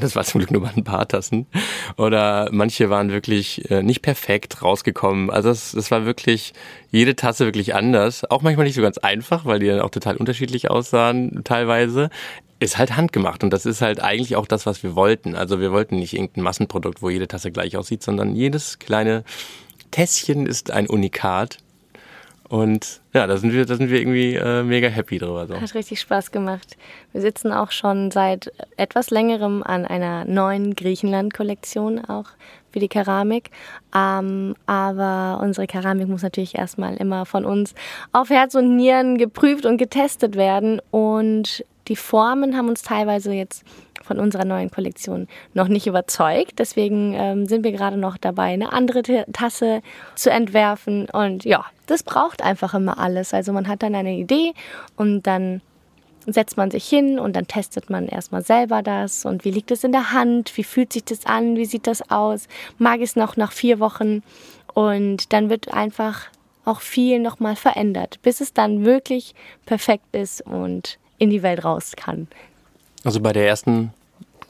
das 0.00 0.17
war 0.17 0.25
zum 0.25 0.40
Glück 0.40 0.50
nur 0.50 0.62
mal 0.62 0.73
ein 0.76 0.85
paar 0.85 1.07
Tassen. 1.07 1.47
Oder 1.97 2.49
manche 2.52 2.90
waren 2.90 3.11
wirklich 3.11 3.71
äh, 3.71 3.83
nicht 3.83 4.02
perfekt 4.02 4.62
rausgekommen. 4.62 5.31
Also 5.31 5.49
das, 5.49 5.73
das 5.73 5.90
war 5.90 6.05
wirklich 6.05 6.52
jede 6.90 7.17
Tasse 7.17 7.45
wirklich 7.45 7.75
anders. 7.75 8.29
Auch 8.31 8.43
manchmal 8.43 8.67
nicht 8.67 8.76
so 8.76 8.83
ganz 8.83 8.99
einfach, 8.99 9.45
weil 9.45 9.61
die 9.61 9.67
dann 9.67 9.81
auch 9.81 9.90
total 9.90 10.17
unterschiedlich 10.17 10.71
aussahen 10.71 11.43
teilweise. 11.45 12.11
Ist 12.59 12.76
halt 12.76 12.95
handgemacht 12.97 13.43
und 13.43 13.50
das 13.50 13.64
ist 13.64 13.81
halt 13.81 14.00
eigentlich 14.00 14.37
auch 14.37 14.47
das, 14.47 14.67
was 14.67 14.83
wir 14.83 14.95
wollten. 14.95 15.35
Also 15.35 15.61
wir 15.61 15.73
wollten 15.73 15.99
nicht 15.99 16.12
irgendein 16.12 16.45
Massenprodukt, 16.45 17.00
wo 17.00 17.09
jede 17.09 17.26
Tasse 17.26 17.50
gleich 17.50 17.76
aussieht, 17.76 18.02
sondern 18.02 18.35
jedes 18.35 18.79
kleine 18.79 19.25
Tässchen 19.90 20.47
ist 20.47 20.71
ein 20.71 20.87
Unikat 20.87 21.59
und 22.50 23.00
ja, 23.12 23.28
da 23.28 23.37
sind 23.37 23.52
wir, 23.52 23.64
da 23.64 23.76
sind 23.76 23.90
wir 23.90 24.00
irgendwie 24.00 24.35
äh, 24.35 24.64
mega 24.64 24.88
happy 24.88 25.19
drüber. 25.19 25.47
So. 25.47 25.61
Hat 25.61 25.75
richtig 25.76 26.00
Spaß 26.00 26.33
gemacht. 26.33 26.76
Wir 27.12 27.21
sitzen 27.21 27.52
auch 27.52 27.71
schon 27.71 28.11
seit 28.11 28.52
etwas 28.76 29.11
längerem 29.11 29.62
an 29.62 29.87
einer 29.87 30.25
neuen 30.25 30.75
Griechenland-Kollektion 30.75 32.04
auch 32.07 32.26
für 32.73 32.80
die 32.80 32.88
Keramik. 32.88 33.52
Ähm, 33.95 34.57
aber 34.66 35.40
unsere 35.40 35.69
Keramik 35.69 36.09
muss 36.09 36.25
natürlich 36.25 36.57
erstmal 36.57 36.97
immer 36.97 37.25
von 37.25 37.45
uns 37.45 37.73
auf 38.11 38.30
Herz 38.30 38.57
und 38.57 38.75
Nieren 38.75 39.16
geprüft 39.16 39.64
und 39.64 39.76
getestet 39.76 40.35
werden. 40.35 40.83
Und 40.90 41.64
die 41.87 41.95
Formen 41.95 42.57
haben 42.57 42.69
uns 42.69 42.83
teilweise 42.83 43.33
jetzt 43.33 43.64
von 44.11 44.19
unserer 44.19 44.45
neuen 44.45 44.73
Kollektion 44.73 45.29
noch 45.55 45.69
nicht 45.69 45.87
überzeugt. 45.87 46.59
Deswegen 46.59 47.14
ähm, 47.14 47.47
sind 47.47 47.62
wir 47.62 47.71
gerade 47.71 47.97
noch 47.97 48.17
dabei, 48.17 48.47
eine 48.47 48.73
andere 48.73 49.02
Tasse 49.33 49.83
zu 50.17 50.33
entwerfen. 50.33 51.09
Und 51.12 51.45
ja, 51.45 51.64
das 51.87 52.02
braucht 52.02 52.43
einfach 52.43 52.75
immer 52.75 52.99
alles. 52.99 53.33
Also 53.33 53.52
man 53.52 53.69
hat 53.69 53.85
dann 53.85 53.95
eine 53.95 54.17
Idee 54.17 54.52
und 54.97 55.29
dann 55.29 55.61
setzt 56.26 56.57
man 56.57 56.73
sich 56.73 56.88
hin 56.88 57.21
und 57.21 57.37
dann 57.37 57.47
testet 57.47 57.88
man 57.88 58.09
erstmal 58.09 58.43
selber 58.43 58.83
das 58.83 59.25
und 59.25 59.45
wie 59.45 59.52
liegt 59.52 59.71
es 59.71 59.85
in 59.85 59.93
der 59.93 60.11
Hand, 60.12 60.57
wie 60.57 60.64
fühlt 60.64 60.93
sich 60.93 61.05
das 61.05 61.25
an, 61.25 61.55
wie 61.55 61.64
sieht 61.67 61.87
das 61.87 62.11
aus, 62.11 62.49
mag 62.79 63.00
es 63.00 63.14
noch 63.14 63.37
nach 63.37 63.52
vier 63.52 63.79
Wochen 63.79 64.25
und 64.75 65.33
dann 65.33 65.50
wird 65.50 65.73
einfach 65.73 66.26
auch 66.64 66.81
viel 66.81 67.21
nochmal 67.21 67.55
verändert, 67.55 68.19
bis 68.23 68.40
es 68.40 68.52
dann 68.52 68.85
wirklich 68.85 69.35
perfekt 69.67 70.17
ist 70.17 70.43
und 70.43 70.99
in 71.19 71.31
die 71.31 71.45
Welt 71.45 71.64
raus 71.64 71.93
kann. 71.97 72.26
Also 73.05 73.21
bei 73.21 73.33
der 73.33 73.47
ersten 73.47 73.95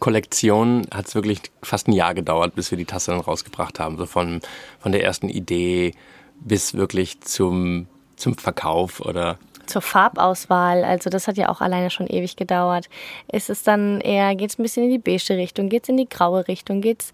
Kollektion 0.00 0.86
hat 0.92 1.06
es 1.06 1.14
wirklich 1.14 1.40
fast 1.62 1.86
ein 1.86 1.92
Jahr 1.92 2.14
gedauert, 2.14 2.54
bis 2.54 2.70
wir 2.70 2.78
die 2.78 2.86
Tasse 2.86 3.12
dann 3.12 3.20
rausgebracht 3.20 3.78
haben. 3.78 3.96
So 3.96 4.06
von, 4.06 4.40
von 4.80 4.92
der 4.92 5.04
ersten 5.04 5.28
Idee 5.28 5.94
bis 6.40 6.74
wirklich 6.74 7.20
zum, 7.20 7.86
zum 8.16 8.36
Verkauf 8.36 9.00
oder 9.00 9.38
zur 9.66 9.82
Farbauswahl, 9.82 10.82
also 10.82 11.10
das 11.10 11.28
hat 11.28 11.36
ja 11.36 11.48
auch 11.48 11.60
alleine 11.60 11.90
schon 11.90 12.08
ewig 12.08 12.34
gedauert. 12.34 12.88
Ist 13.30 13.50
es 13.50 13.62
dann 13.62 14.00
eher, 14.00 14.34
geht 14.34 14.50
es 14.50 14.58
ein 14.58 14.64
bisschen 14.64 14.82
in 14.82 14.90
die 14.90 14.98
beige 14.98 15.36
Richtung, 15.36 15.68
geht 15.68 15.84
es 15.84 15.88
in 15.88 15.96
die 15.96 16.08
graue 16.08 16.48
Richtung, 16.48 16.80
geht's 16.80 17.12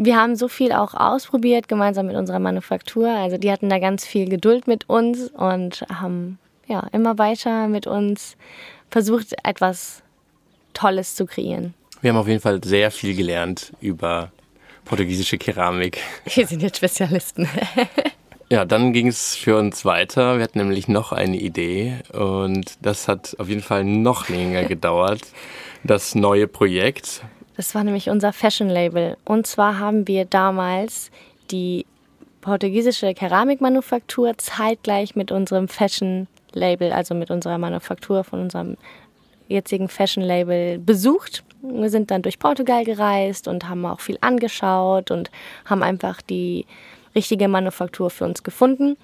wir 0.00 0.16
haben 0.16 0.36
so 0.36 0.46
viel 0.46 0.70
auch 0.70 0.94
ausprobiert, 0.94 1.66
gemeinsam 1.66 2.06
mit 2.06 2.14
unserer 2.14 2.38
Manufaktur. 2.38 3.08
Also 3.08 3.36
die 3.36 3.50
hatten 3.50 3.68
da 3.68 3.80
ganz 3.80 4.06
viel 4.06 4.28
Geduld 4.28 4.68
mit 4.68 4.88
uns 4.88 5.28
und 5.30 5.84
haben 5.92 6.38
ja 6.68 6.86
immer 6.92 7.18
weiter 7.18 7.66
mit 7.66 7.88
uns 7.88 8.36
versucht, 8.90 9.34
etwas 9.42 10.04
Tolles 10.72 11.16
zu 11.16 11.26
kreieren. 11.26 11.74
Wir 12.00 12.10
haben 12.10 12.16
auf 12.16 12.28
jeden 12.28 12.40
Fall 12.40 12.62
sehr 12.62 12.90
viel 12.90 13.16
gelernt 13.16 13.72
über 13.80 14.30
portugiesische 14.84 15.36
Keramik. 15.36 15.98
Wir 16.34 16.46
sind 16.46 16.62
jetzt 16.62 16.76
Spezialisten. 16.78 17.48
Ja, 18.50 18.64
dann 18.64 18.94
ging 18.94 19.08
es 19.08 19.36
für 19.36 19.58
uns 19.58 19.84
weiter. 19.84 20.38
Wir 20.38 20.44
hatten 20.44 20.58
nämlich 20.58 20.88
noch 20.88 21.12
eine 21.12 21.36
Idee 21.36 21.96
und 22.14 22.78
das 22.80 23.06
hat 23.06 23.36
auf 23.38 23.50
jeden 23.50 23.60
Fall 23.60 23.84
noch 23.84 24.30
länger 24.30 24.64
gedauert. 24.68 25.20
Das 25.84 26.14
neue 26.14 26.48
Projekt. 26.48 27.20
Das 27.58 27.74
war 27.74 27.84
nämlich 27.84 28.08
unser 28.08 28.32
Fashion 28.32 28.70
Label. 28.70 29.18
Und 29.26 29.46
zwar 29.46 29.78
haben 29.78 30.08
wir 30.08 30.24
damals 30.24 31.10
die 31.50 31.84
portugiesische 32.40 33.12
Keramikmanufaktur 33.12 34.38
zeitgleich 34.38 35.14
mit 35.14 35.30
unserem 35.30 35.68
Fashion 35.68 36.26
Label, 36.54 36.90
also 36.92 37.14
mit 37.14 37.30
unserer 37.30 37.58
Manufaktur 37.58 38.24
von 38.24 38.40
unserem 38.40 38.78
jetzigen 39.48 39.90
Fashion 39.90 40.22
Label 40.24 40.78
besucht. 40.78 41.44
Wir 41.62 41.90
sind 41.90 42.10
dann 42.10 42.22
durch 42.22 42.38
Portugal 42.38 42.84
gereist 42.84 43.48
und 43.48 43.68
haben 43.68 43.84
auch 43.84 44.00
viel 44.00 44.18
angeschaut 44.20 45.10
und 45.10 45.30
haben 45.64 45.82
einfach 45.82 46.22
die 46.22 46.66
richtige 47.14 47.48
Manufaktur 47.48 48.10
für 48.10 48.24
uns 48.24 48.42
gefunden. 48.42 48.96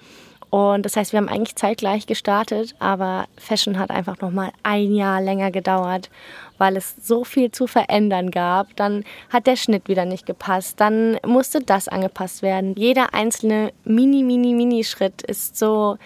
Und 0.49 0.85
das 0.85 0.95
heißt, 0.95 1.11
wir 1.11 1.17
haben 1.17 1.27
eigentlich 1.27 1.57
zeitgleich 1.57 2.07
gestartet, 2.07 2.75
aber 2.79 3.25
Fashion 3.35 3.77
hat 3.77 3.91
einfach 3.91 4.21
noch 4.21 4.31
mal 4.31 4.51
ein 4.63 4.95
Jahr 4.95 5.21
länger 5.21 5.51
gedauert, 5.51 6.09
weil 6.57 6.77
es 6.77 6.95
so 7.01 7.25
viel 7.25 7.51
zu 7.51 7.67
verändern 7.67 8.31
gab. 8.31 8.73
Dann 8.77 9.03
hat 9.29 9.47
der 9.47 9.57
Schnitt 9.57 9.89
wieder 9.89 10.05
nicht 10.05 10.25
gepasst, 10.25 10.79
dann 10.79 11.17
musste 11.25 11.59
das 11.59 11.89
angepasst 11.89 12.41
werden. 12.41 12.73
Jeder 12.77 13.13
einzelne 13.13 13.73
mini 13.83 14.23
mini 14.23 14.53
mini 14.53 14.85
Schritt 14.85 15.23
ist 15.23 15.57
so 15.57 15.97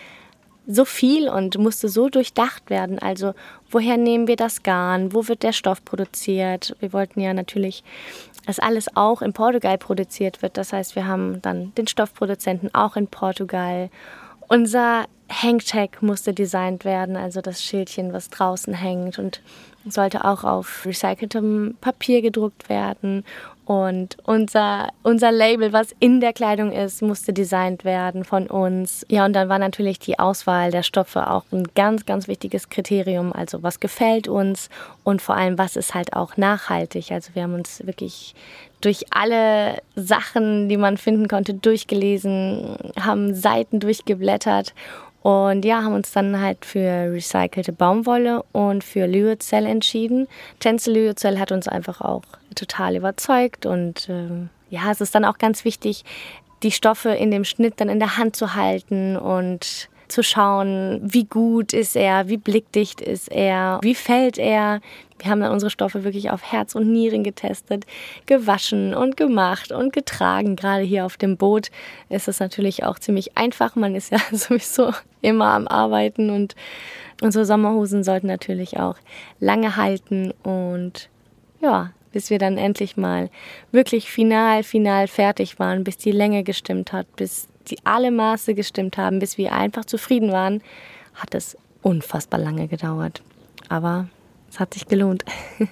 so 0.71 0.85
viel 0.85 1.27
und 1.29 1.57
musste 1.57 1.89
so 1.89 2.09
durchdacht 2.09 2.69
werden. 2.69 2.99
Also 2.99 3.33
woher 3.71 3.97
nehmen 3.97 4.27
wir 4.27 4.35
das 4.35 4.61
Garn? 4.61 5.13
Wo 5.13 5.27
wird 5.27 5.43
der 5.43 5.51
Stoff 5.51 5.83
produziert? 5.83 6.75
Wir 6.79 6.93
wollten 6.93 7.19
ja 7.21 7.33
natürlich 7.33 7.83
dass 8.49 8.57
alles 8.57 8.87
auch 8.95 9.21
in 9.21 9.31
Portugal 9.31 9.77
produziert 9.77 10.41
wird. 10.41 10.57
Das 10.57 10.73
heißt, 10.73 10.95
wir 10.95 11.05
haben 11.05 11.39
dann 11.43 11.71
den 11.75 11.85
Stoffproduzenten 11.85 12.73
auch 12.73 12.95
in 12.95 13.05
Portugal. 13.05 13.91
Unser 14.47 15.05
Hangtag 15.29 16.01
musste 16.01 16.33
designt 16.33 16.83
werden, 16.83 17.15
also 17.15 17.41
das 17.41 17.63
Schildchen, 17.63 18.11
was 18.11 18.31
draußen 18.31 18.73
hängt 18.73 19.19
und 19.19 19.41
sollte 19.87 20.25
auch 20.25 20.43
auf 20.43 20.83
recyceltem 20.83 21.77
Papier 21.79 22.23
gedruckt 22.23 22.69
werden. 22.69 23.23
Und 23.69 24.17
unser, 24.23 24.89
unser 25.03 25.31
Label, 25.31 25.71
was 25.73 25.93
in 25.99 26.21
der 26.21 26.33
Kleidung 26.33 26.71
ist, 26.71 27.03
musste 27.03 27.33
designt 27.33 27.85
werden 27.85 28.23
von 28.23 28.47
uns. 28.47 29.05
Ja, 29.09 29.25
und 29.25 29.33
dann 29.33 29.47
war 29.47 29.59
natürlich 29.59 29.99
die 29.99 30.17
Auswahl 30.17 30.71
der 30.71 30.81
Stoffe 30.81 31.29
auch 31.29 31.43
ein 31.51 31.67
ganz, 31.75 32.07
ganz 32.07 32.27
wichtiges 32.27 32.69
Kriterium. 32.69 33.31
Also 33.31 33.61
was 33.61 33.79
gefällt 33.79 34.27
uns 34.27 34.71
und 35.03 35.21
vor 35.21 35.35
allem, 35.35 35.59
was 35.59 35.75
ist 35.75 35.93
halt 35.93 36.13
auch 36.13 36.35
nachhaltig. 36.35 37.11
Also 37.11 37.35
wir 37.35 37.43
haben 37.43 37.53
uns 37.53 37.85
wirklich 37.85 38.33
durch 38.81 39.05
alle 39.11 39.77
Sachen, 39.95 40.67
die 40.67 40.77
man 40.77 40.97
finden 40.97 41.27
konnte, 41.27 41.53
durchgelesen, 41.53 42.75
haben 42.99 43.35
Seiten 43.35 43.79
durchgeblättert 43.79 44.73
und 45.21 45.65
ja, 45.65 45.83
haben 45.83 45.93
uns 45.93 46.11
dann 46.11 46.39
halt 46.39 46.65
für 46.65 47.11
recycelte 47.11 47.73
Baumwolle 47.73 48.43
und 48.51 48.83
für 48.83 49.05
Lyocell 49.05 49.65
entschieden. 49.65 50.27
Tencel 50.59 50.93
Lyocell 50.93 51.39
hat 51.39 51.51
uns 51.51 51.67
einfach 51.67 52.01
auch 52.01 52.23
total 52.55 52.95
überzeugt 52.95 53.65
und 53.65 54.07
äh, 54.09 54.47
ja, 54.69 54.91
es 54.91 55.01
ist 55.01 55.15
dann 55.15 55.25
auch 55.25 55.37
ganz 55.37 55.65
wichtig, 55.65 56.05
die 56.63 56.71
Stoffe 56.71 57.09
in 57.09 57.31
dem 57.31 57.43
Schnitt 57.43 57.75
dann 57.77 57.89
in 57.89 57.99
der 57.99 58.17
Hand 58.17 58.35
zu 58.35 58.55
halten 58.55 59.17
und 59.17 59.89
zu 60.07 60.23
schauen, 60.23 60.99
wie 61.03 61.25
gut 61.25 61.71
ist 61.71 61.95
er, 61.95 62.27
wie 62.27 62.37
blickdicht 62.37 62.99
ist 62.99 63.31
er, 63.31 63.79
wie 63.81 63.95
fällt 63.95 64.37
er. 64.37 64.81
Wir 65.19 65.31
haben 65.31 65.41
dann 65.41 65.51
unsere 65.51 65.69
Stoffe 65.69 66.03
wirklich 66.03 66.31
auf 66.31 66.43
Herz 66.43 66.75
und 66.75 66.91
Nieren 66.91 67.23
getestet, 67.23 67.85
gewaschen 68.25 68.93
und 68.93 69.17
gemacht 69.17 69.71
und 69.71 69.93
getragen. 69.93 70.55
Gerade 70.55 70.83
hier 70.83 71.05
auf 71.05 71.17
dem 71.17 71.37
Boot 71.37 71.69
ist 72.09 72.27
es 72.27 72.39
natürlich 72.39 72.83
auch 72.83 72.99
ziemlich 72.99 73.37
einfach. 73.37 73.75
Man 73.75 73.95
ist 73.95 74.11
ja 74.11 74.19
sowieso 74.31 74.91
immer 75.21 75.47
am 75.47 75.67
Arbeiten 75.67 76.29
und 76.29 76.55
unsere 77.21 77.45
Sommerhosen 77.45 78.03
sollten 78.03 78.27
natürlich 78.27 78.79
auch 78.79 78.95
lange 79.39 79.75
halten 79.75 80.31
und 80.43 81.09
ja, 81.61 81.91
bis 82.11 82.29
wir 82.29 82.39
dann 82.39 82.57
endlich 82.57 82.97
mal 82.97 83.29
wirklich 83.71 84.09
final, 84.09 84.63
final 84.63 85.07
fertig 85.07 85.59
waren, 85.59 85.83
bis 85.83 85.97
die 85.97 86.11
Länge 86.11 86.43
gestimmt 86.43 86.93
hat, 86.93 87.13
bis 87.15 87.47
die 87.67 87.77
alle 87.83 88.11
Maße 88.11 88.55
gestimmt 88.55 88.97
haben, 88.97 89.19
bis 89.19 89.37
wir 89.37 89.53
einfach 89.53 89.85
zufrieden 89.85 90.31
waren, 90.31 90.61
hat 91.13 91.35
es 91.35 91.57
unfassbar 91.81 92.39
lange 92.39 92.67
gedauert. 92.67 93.21
Aber 93.67 94.07
es 94.49 94.59
hat 94.59 94.73
sich 94.73 94.87
gelohnt. 94.87 95.23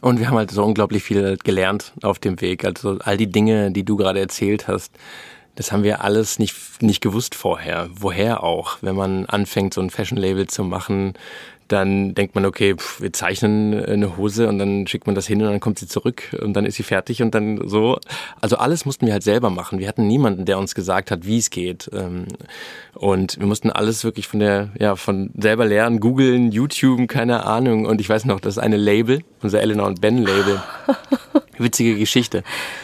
Und 0.00 0.18
wir 0.18 0.28
haben 0.28 0.36
halt 0.36 0.50
so 0.50 0.62
unglaublich 0.62 1.02
viel 1.02 1.38
gelernt 1.42 1.94
auf 2.02 2.18
dem 2.18 2.40
Weg. 2.42 2.64
Also 2.64 2.98
all 3.00 3.16
die 3.16 3.30
Dinge, 3.30 3.70
die 3.70 3.84
du 3.84 3.96
gerade 3.96 4.20
erzählt 4.20 4.68
hast, 4.68 4.92
das 5.54 5.72
haben 5.72 5.82
wir 5.82 6.02
alles 6.02 6.38
nicht, 6.38 6.82
nicht 6.82 7.00
gewusst 7.00 7.34
vorher. 7.34 7.88
Woher 7.94 8.42
auch? 8.42 8.78
Wenn 8.82 8.96
man 8.96 9.24
anfängt, 9.26 9.72
so 9.72 9.80
ein 9.80 9.88
Fashion-Label 9.88 10.46
zu 10.46 10.64
machen, 10.64 11.14
dann 11.68 12.14
denkt 12.14 12.34
man, 12.34 12.44
okay, 12.44 12.74
pff, 12.74 13.00
wir 13.00 13.12
zeichnen 13.12 13.74
eine 13.84 14.16
Hose 14.16 14.48
und 14.48 14.58
dann 14.58 14.86
schickt 14.86 15.06
man 15.06 15.14
das 15.14 15.26
hin 15.26 15.40
und 15.42 15.50
dann 15.50 15.60
kommt 15.60 15.78
sie 15.78 15.86
zurück 15.86 16.36
und 16.40 16.54
dann 16.54 16.66
ist 16.66 16.76
sie 16.76 16.82
fertig 16.82 17.22
und 17.22 17.34
dann 17.34 17.68
so. 17.68 17.98
Also 18.40 18.56
alles 18.56 18.84
mussten 18.84 19.06
wir 19.06 19.12
halt 19.12 19.22
selber 19.22 19.50
machen. 19.50 19.78
Wir 19.78 19.88
hatten 19.88 20.06
niemanden, 20.06 20.44
der 20.44 20.58
uns 20.58 20.74
gesagt 20.74 21.10
hat, 21.10 21.26
wie 21.26 21.38
es 21.38 21.50
geht. 21.50 21.90
Ähm, 21.92 22.26
und 22.94 23.38
wir 23.38 23.46
mussten 23.46 23.70
alles 23.70 24.04
wirklich 24.04 24.28
von 24.28 24.40
der, 24.40 24.70
ja, 24.78 24.96
von 24.96 25.30
selber 25.36 25.64
lernen, 25.64 26.00
googeln, 26.00 26.52
YouTube, 26.52 27.08
keine 27.08 27.44
Ahnung. 27.44 27.86
Und 27.86 28.00
ich 28.00 28.08
weiß 28.08 28.24
noch, 28.26 28.40
das 28.40 28.56
ist 28.56 28.62
eine 28.62 28.76
Label, 28.76 29.22
unser 29.44 29.60
Eleanor 29.60 29.86
und 29.86 30.00
Ben 30.00 30.18
Label. 30.18 30.62
witzige 31.58 31.96
Geschichte. 31.96 32.42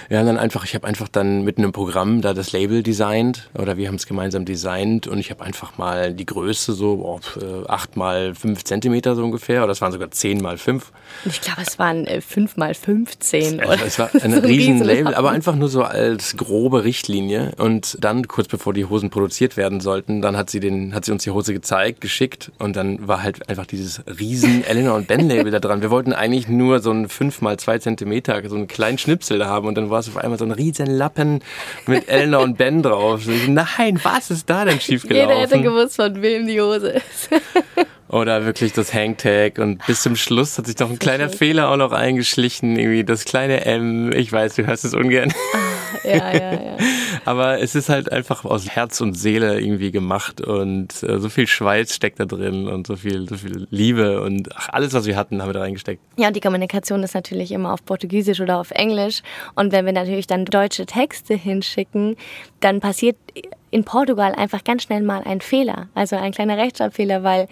Wir 0.08 0.18
haben 0.18 0.26
dann 0.26 0.38
einfach, 0.38 0.64
ich 0.64 0.74
habe 0.74 0.86
einfach 0.86 1.08
dann 1.08 1.42
mit 1.44 1.58
einem 1.58 1.72
Programm 1.72 2.20
da 2.20 2.34
das 2.34 2.52
Label 2.52 2.82
designt 2.82 3.48
oder 3.54 3.76
wir 3.76 3.88
haben 3.88 3.94
es 3.96 4.06
gemeinsam 4.06 4.44
designt 4.44 5.06
und 5.06 5.18
ich 5.18 5.30
habe 5.30 5.44
einfach 5.44 5.78
mal 5.78 6.12
die 6.12 6.26
Größe 6.26 6.72
so 6.72 7.20
oh, 7.20 7.66
8 7.68 7.96
mal 7.96 8.34
5 8.34 8.64
Zentimeter 8.64 9.14
so 9.14 9.24
ungefähr 9.24 9.60
oder 9.60 9.68
das 9.68 9.80
waren 9.80 9.92
sogar 9.92 10.10
10 10.10 10.40
mal 10.40 10.58
5. 10.58 10.92
Ich 11.24 11.40
glaube, 11.40 11.62
es 11.62 11.78
waren 11.78 12.06
äh, 12.06 12.20
5 12.20 12.56
mal 12.56 12.74
15 12.74 13.60
oder 13.60 13.78
Es 13.84 13.98
war 13.98 14.10
ein 14.22 14.32
so 14.32 14.40
riesen 14.40 14.84
Label, 14.84 15.14
aber 15.14 15.30
einfach 15.30 15.54
nur 15.54 15.68
so 15.68 15.82
als 15.82 16.36
grobe 16.36 16.84
Richtlinie 16.84 17.52
und 17.58 17.96
dann 18.00 18.28
kurz 18.28 18.48
bevor 18.48 18.72
die 18.72 18.84
Hosen 18.84 19.10
produziert 19.10 19.56
werden 19.56 19.80
sollten, 19.80 20.22
dann 20.22 20.36
hat 20.36 20.50
sie 20.50 20.60
den 20.60 20.94
hat 20.94 21.04
sie 21.04 21.12
uns 21.12 21.24
die 21.24 21.30
Hose 21.30 21.52
gezeigt, 21.52 22.00
geschickt 22.00 22.52
und 22.58 22.76
dann 22.76 23.06
war 23.06 23.22
halt 23.22 23.48
einfach 23.48 23.66
dieses 23.66 24.02
riesen 24.06 24.64
Eleanor 24.64 24.96
und 24.96 25.06
Ben 25.06 25.28
Label 25.28 25.50
da 25.50 25.60
dran. 25.60 25.82
Wir 25.82 25.90
wollten 25.90 26.12
eigentlich 26.12 26.48
nur 26.50 26.80
so 26.80 26.90
ein 26.90 27.08
5 27.08 27.40
mal 27.40 27.58
2 27.58 27.78
Zentimeter 27.78 28.40
so 28.48 28.56
einen 28.56 28.68
kleinen 28.68 28.98
Schnipsel 28.98 29.38
da 29.38 29.46
haben 29.46 29.66
und 29.66 29.76
dann 29.76 29.90
war 29.90 30.00
es 30.00 30.08
auf 30.08 30.16
einmal 30.16 30.38
so 30.38 30.44
ein 30.44 30.52
riesen 30.52 30.86
Lappen 30.86 31.40
mit 31.86 32.08
Elna 32.08 32.38
und 32.38 32.58
Ben 32.58 32.82
drauf. 32.82 33.22
So, 33.24 33.32
nein, 33.48 34.00
was 34.02 34.30
ist 34.30 34.48
da 34.48 34.64
denn 34.64 34.80
schiefgelaufen? 34.80 35.28
Jeder 35.28 35.40
hätte 35.40 35.60
gewusst, 35.60 35.96
von 35.96 36.20
wem 36.20 36.46
die 36.46 36.60
Hose 36.60 36.90
ist. 36.90 37.30
Oder 38.08 38.44
wirklich 38.44 38.72
das 38.72 38.92
Hangtag 38.92 39.58
und 39.58 39.86
bis 39.86 40.02
zum 40.02 40.16
Schluss 40.16 40.58
hat 40.58 40.66
sich 40.66 40.76
noch 40.78 40.90
ein 40.90 40.98
kleiner 40.98 41.28
Fehler 41.28 41.70
auch 41.70 41.76
noch 41.76 41.92
eingeschlichen, 41.92 42.76
irgendwie 42.76 43.04
das 43.04 43.24
kleine 43.24 43.64
M, 43.64 44.10
ich 44.12 44.32
weiß, 44.32 44.56
du 44.56 44.66
hörst 44.66 44.84
es 44.84 44.94
ungern. 44.94 45.32
Ja, 46.04 46.32
ja, 46.32 46.52
ja. 46.52 46.76
Aber 47.24 47.60
es 47.60 47.74
ist 47.74 47.88
halt 47.88 48.10
einfach 48.10 48.44
aus 48.44 48.68
Herz 48.68 49.00
und 49.00 49.14
Seele 49.14 49.60
irgendwie 49.60 49.90
gemacht 49.90 50.40
und 50.40 51.02
äh, 51.02 51.18
so 51.18 51.28
viel 51.28 51.46
Schweiß 51.46 51.94
steckt 51.94 52.20
da 52.20 52.24
drin 52.24 52.68
und 52.68 52.86
so 52.86 52.96
viel, 52.96 53.28
so 53.28 53.36
viel 53.36 53.66
Liebe 53.70 54.22
und 54.22 54.54
ach, 54.56 54.68
alles, 54.70 54.92
was 54.92 55.06
wir 55.06 55.16
hatten, 55.16 55.40
haben 55.42 55.48
wir 55.48 55.54
da 55.54 55.60
reingesteckt. 55.60 56.02
Ja, 56.16 56.28
und 56.28 56.36
die 56.36 56.40
Kommunikation 56.40 57.02
ist 57.02 57.14
natürlich 57.14 57.52
immer 57.52 57.72
auf 57.72 57.84
Portugiesisch 57.84 58.40
oder 58.40 58.58
auf 58.58 58.70
Englisch 58.70 59.22
und 59.54 59.72
wenn 59.72 59.86
wir 59.86 59.92
natürlich 59.92 60.26
dann 60.26 60.44
deutsche 60.44 60.86
Texte 60.86 61.34
hinschicken, 61.34 62.16
dann 62.60 62.80
passiert 62.80 63.16
in 63.70 63.84
Portugal 63.84 64.34
einfach 64.34 64.64
ganz 64.64 64.82
schnell 64.82 65.02
mal 65.02 65.22
ein 65.24 65.40
Fehler, 65.40 65.88
also 65.94 66.16
ein 66.16 66.32
kleiner 66.32 66.56
Rechtschreibfehler, 66.56 67.22
weil 67.22 67.48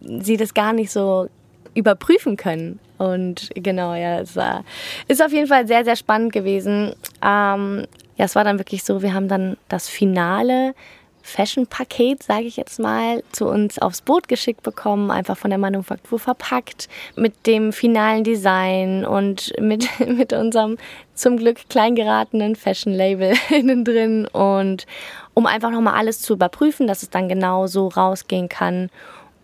sie 0.00 0.36
das 0.36 0.54
gar 0.54 0.72
nicht 0.72 0.90
so 0.90 1.28
überprüfen 1.74 2.36
können. 2.36 2.78
Und 3.00 3.48
genau, 3.54 3.94
ja, 3.94 4.20
es 4.20 4.36
war, 4.36 4.62
ist 5.08 5.22
auf 5.22 5.32
jeden 5.32 5.46
Fall 5.46 5.66
sehr, 5.66 5.86
sehr 5.86 5.96
spannend 5.96 6.34
gewesen. 6.34 6.94
Ähm, 7.24 7.86
ja, 8.18 8.26
es 8.26 8.34
war 8.34 8.44
dann 8.44 8.58
wirklich 8.58 8.84
so, 8.84 9.00
wir 9.00 9.14
haben 9.14 9.26
dann 9.26 9.56
das 9.70 9.88
Finale 9.88 10.74
Fashion-Paket, 11.22 12.22
sage 12.22 12.44
ich 12.44 12.58
jetzt 12.58 12.78
mal, 12.78 13.22
zu 13.32 13.46
uns 13.48 13.78
aufs 13.78 14.02
Boot 14.02 14.28
geschickt 14.28 14.62
bekommen, 14.62 15.10
einfach 15.10 15.38
von 15.38 15.48
der 15.48 15.58
Manufaktur 15.58 16.18
verpackt, 16.18 16.90
mit 17.16 17.46
dem 17.46 17.72
finalen 17.72 18.22
Design 18.22 19.06
und 19.06 19.54
mit, 19.58 19.88
mit 20.06 20.34
unserem 20.34 20.76
zum 21.14 21.38
Glück 21.38 21.70
klein 21.70 21.94
geratenen 21.94 22.54
Fashion-Label 22.54 23.32
innen 23.50 23.82
drin 23.82 24.26
und 24.26 24.86
um 25.32 25.46
einfach 25.46 25.70
nochmal 25.70 25.94
alles 25.94 26.20
zu 26.20 26.34
überprüfen, 26.34 26.86
dass 26.86 27.02
es 27.02 27.08
dann 27.08 27.30
genau 27.30 27.66
so 27.66 27.88
rausgehen 27.88 28.50
kann. 28.50 28.90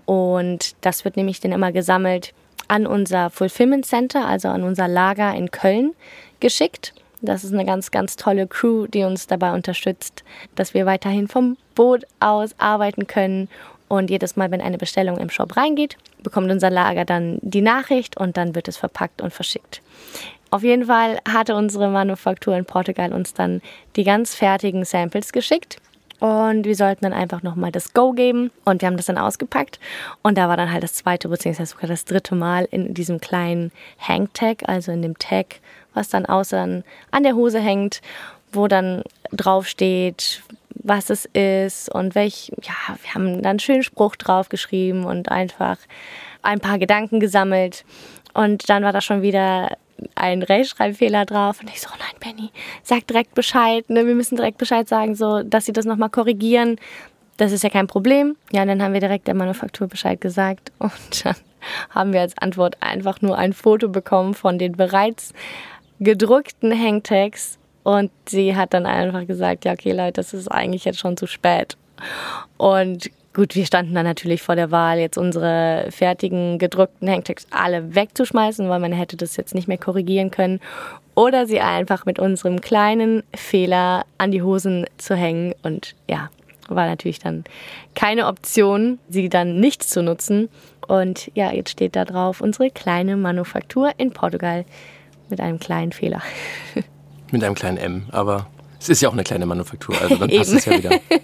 Und 0.04 0.76
das 0.82 1.06
wird 1.06 1.16
nämlich 1.16 1.40
dann 1.40 1.52
immer 1.52 1.72
gesammelt 1.72 2.34
an 2.68 2.86
unser 2.86 3.30
Fulfillment 3.30 3.86
Center, 3.86 4.26
also 4.26 4.48
an 4.48 4.62
unser 4.62 4.88
Lager 4.88 5.34
in 5.34 5.50
Köln 5.50 5.94
geschickt. 6.40 6.92
Das 7.22 7.44
ist 7.44 7.52
eine 7.52 7.64
ganz, 7.64 7.90
ganz 7.90 8.16
tolle 8.16 8.46
Crew, 8.46 8.86
die 8.86 9.04
uns 9.04 9.26
dabei 9.26 9.52
unterstützt, 9.52 10.22
dass 10.54 10.74
wir 10.74 10.86
weiterhin 10.86 11.28
vom 11.28 11.56
Boot 11.74 12.04
aus 12.20 12.54
arbeiten 12.58 13.06
können. 13.06 13.48
Und 13.88 14.10
jedes 14.10 14.36
Mal, 14.36 14.50
wenn 14.50 14.60
eine 14.60 14.78
Bestellung 14.78 15.16
im 15.18 15.30
Shop 15.30 15.56
reingeht, 15.56 15.96
bekommt 16.22 16.50
unser 16.50 16.70
Lager 16.70 17.04
dann 17.04 17.38
die 17.42 17.62
Nachricht 17.62 18.16
und 18.16 18.36
dann 18.36 18.54
wird 18.54 18.68
es 18.68 18.76
verpackt 18.76 19.22
und 19.22 19.32
verschickt. 19.32 19.80
Auf 20.50 20.62
jeden 20.62 20.86
Fall 20.86 21.18
hatte 21.28 21.54
unsere 21.54 21.88
Manufaktur 21.88 22.56
in 22.56 22.64
Portugal 22.64 23.12
uns 23.12 23.34
dann 23.34 23.62
die 23.96 24.04
ganz 24.04 24.34
fertigen 24.34 24.84
Samples 24.84 25.32
geschickt. 25.32 25.78
Und 26.20 26.64
wir 26.64 26.76
sollten 26.76 27.04
dann 27.04 27.12
einfach 27.12 27.42
nochmal 27.42 27.72
das 27.72 27.92
Go 27.92 28.12
geben. 28.12 28.50
Und 28.64 28.80
wir 28.80 28.86
haben 28.86 28.96
das 28.96 29.06
dann 29.06 29.18
ausgepackt. 29.18 29.78
Und 30.22 30.38
da 30.38 30.48
war 30.48 30.56
dann 30.56 30.72
halt 30.72 30.82
das 30.82 30.94
zweite, 30.94 31.28
beziehungsweise 31.28 31.72
sogar 31.72 31.88
das 31.88 32.04
dritte 32.04 32.34
Mal 32.34 32.66
in 32.70 32.94
diesem 32.94 33.20
kleinen 33.20 33.72
Hangtag, 33.98 34.62
also 34.66 34.92
in 34.92 35.02
dem 35.02 35.18
Tag, 35.18 35.60
was 35.94 36.08
dann 36.08 36.26
außen 36.26 36.84
an 37.10 37.22
der 37.22 37.34
Hose 37.34 37.60
hängt, 37.60 38.00
wo 38.52 38.68
dann 38.68 39.02
draufsteht, 39.32 40.42
was 40.70 41.10
es 41.10 41.24
ist 41.26 41.88
und 41.92 42.14
welch, 42.14 42.52
ja, 42.62 42.96
wir 43.02 43.14
haben 43.14 43.42
dann 43.42 43.46
einen 43.46 43.58
schönen 43.58 43.82
Spruch 43.82 44.16
draufgeschrieben 44.16 45.04
und 45.04 45.30
einfach 45.30 45.78
ein 46.42 46.60
paar 46.60 46.78
Gedanken 46.78 47.18
gesammelt. 47.18 47.84
Und 48.36 48.68
dann 48.68 48.84
war 48.84 48.92
da 48.92 49.00
schon 49.00 49.22
wieder 49.22 49.78
ein 50.14 50.42
Rechtschreibfehler 50.42 51.24
drauf. 51.24 51.60
Und 51.60 51.70
ich 51.70 51.80
so, 51.80 51.88
oh 51.90 51.96
nein, 51.98 52.34
Benny, 52.36 52.50
sag 52.82 53.06
direkt 53.06 53.34
Bescheid. 53.34 53.88
Ne? 53.88 54.06
Wir 54.06 54.14
müssen 54.14 54.36
direkt 54.36 54.58
Bescheid 54.58 54.86
sagen, 54.86 55.14
so, 55.14 55.42
dass 55.42 55.64
sie 55.64 55.72
das 55.72 55.86
nochmal 55.86 56.10
korrigieren. 56.10 56.76
Das 57.38 57.50
ist 57.50 57.64
ja 57.64 57.70
kein 57.70 57.86
Problem. 57.86 58.36
Ja, 58.52 58.66
dann 58.66 58.82
haben 58.82 58.92
wir 58.92 59.00
direkt 59.00 59.26
der 59.26 59.34
Manufaktur 59.34 59.88
Bescheid 59.88 60.20
gesagt. 60.20 60.70
Und 60.78 61.24
dann 61.24 61.36
haben 61.90 62.12
wir 62.12 62.20
als 62.20 62.36
Antwort 62.36 62.76
einfach 62.82 63.22
nur 63.22 63.38
ein 63.38 63.54
Foto 63.54 63.88
bekommen 63.88 64.34
von 64.34 64.58
den 64.58 64.72
bereits 64.72 65.32
gedruckten 65.98 66.78
Hangtags 66.78 67.58
und 67.82 68.10
sie 68.28 68.54
hat 68.54 68.74
dann 68.74 68.86
einfach 68.86 69.26
gesagt, 69.26 69.64
ja 69.64 69.72
okay 69.72 69.92
Leute, 69.92 70.12
das 70.12 70.34
ist 70.34 70.48
eigentlich 70.48 70.84
jetzt 70.84 70.98
schon 70.98 71.16
zu 71.16 71.26
spät. 71.26 71.76
Und 72.58 73.10
gut, 73.36 73.54
wir 73.54 73.66
standen 73.66 73.94
dann 73.94 74.06
natürlich 74.06 74.40
vor 74.40 74.56
der 74.56 74.70
Wahl, 74.70 74.98
jetzt 74.98 75.18
unsere 75.18 75.88
fertigen 75.90 76.58
gedruckten 76.58 77.06
Hangtags 77.06 77.46
alle 77.50 77.94
wegzuschmeißen, 77.94 78.66
weil 78.70 78.80
man 78.80 78.92
hätte 78.92 79.18
das 79.18 79.36
jetzt 79.36 79.54
nicht 79.54 79.68
mehr 79.68 79.76
korrigieren 79.76 80.30
können. 80.30 80.58
Oder 81.14 81.46
sie 81.46 81.60
einfach 81.60 82.06
mit 82.06 82.18
unserem 82.18 82.62
kleinen 82.62 83.24
Fehler 83.34 84.06
an 84.16 84.30
die 84.30 84.40
Hosen 84.40 84.86
zu 84.96 85.14
hängen. 85.14 85.54
Und 85.62 85.94
ja, 86.08 86.30
war 86.68 86.86
natürlich 86.86 87.18
dann 87.18 87.44
keine 87.94 88.26
Option, 88.26 88.98
sie 89.10 89.28
dann 89.28 89.60
nicht 89.60 89.82
zu 89.82 90.02
nutzen. 90.02 90.48
Und 90.88 91.30
ja, 91.34 91.52
jetzt 91.52 91.72
steht 91.72 91.94
da 91.94 92.06
drauf 92.06 92.40
unsere 92.40 92.70
kleine 92.70 93.18
Manufaktur 93.18 93.90
in 93.98 94.12
Portugal 94.12 94.64
mit 95.28 95.42
einem 95.42 95.58
kleinen 95.58 95.92
Fehler. 95.92 96.22
Mit 97.32 97.42
einem 97.42 97.56
kleinen 97.56 97.76
M, 97.76 98.06
aber 98.12 98.46
es 98.86 98.98
ist 98.98 99.00
ja 99.00 99.08
auch 99.08 99.14
eine 99.14 99.24
kleine 99.24 99.46
Manufaktur, 99.46 100.00
also 100.00 100.16
dann 100.16 100.30
passt 100.36 100.52
es 100.52 100.64
ja 100.64 100.78
wieder. 100.78 100.90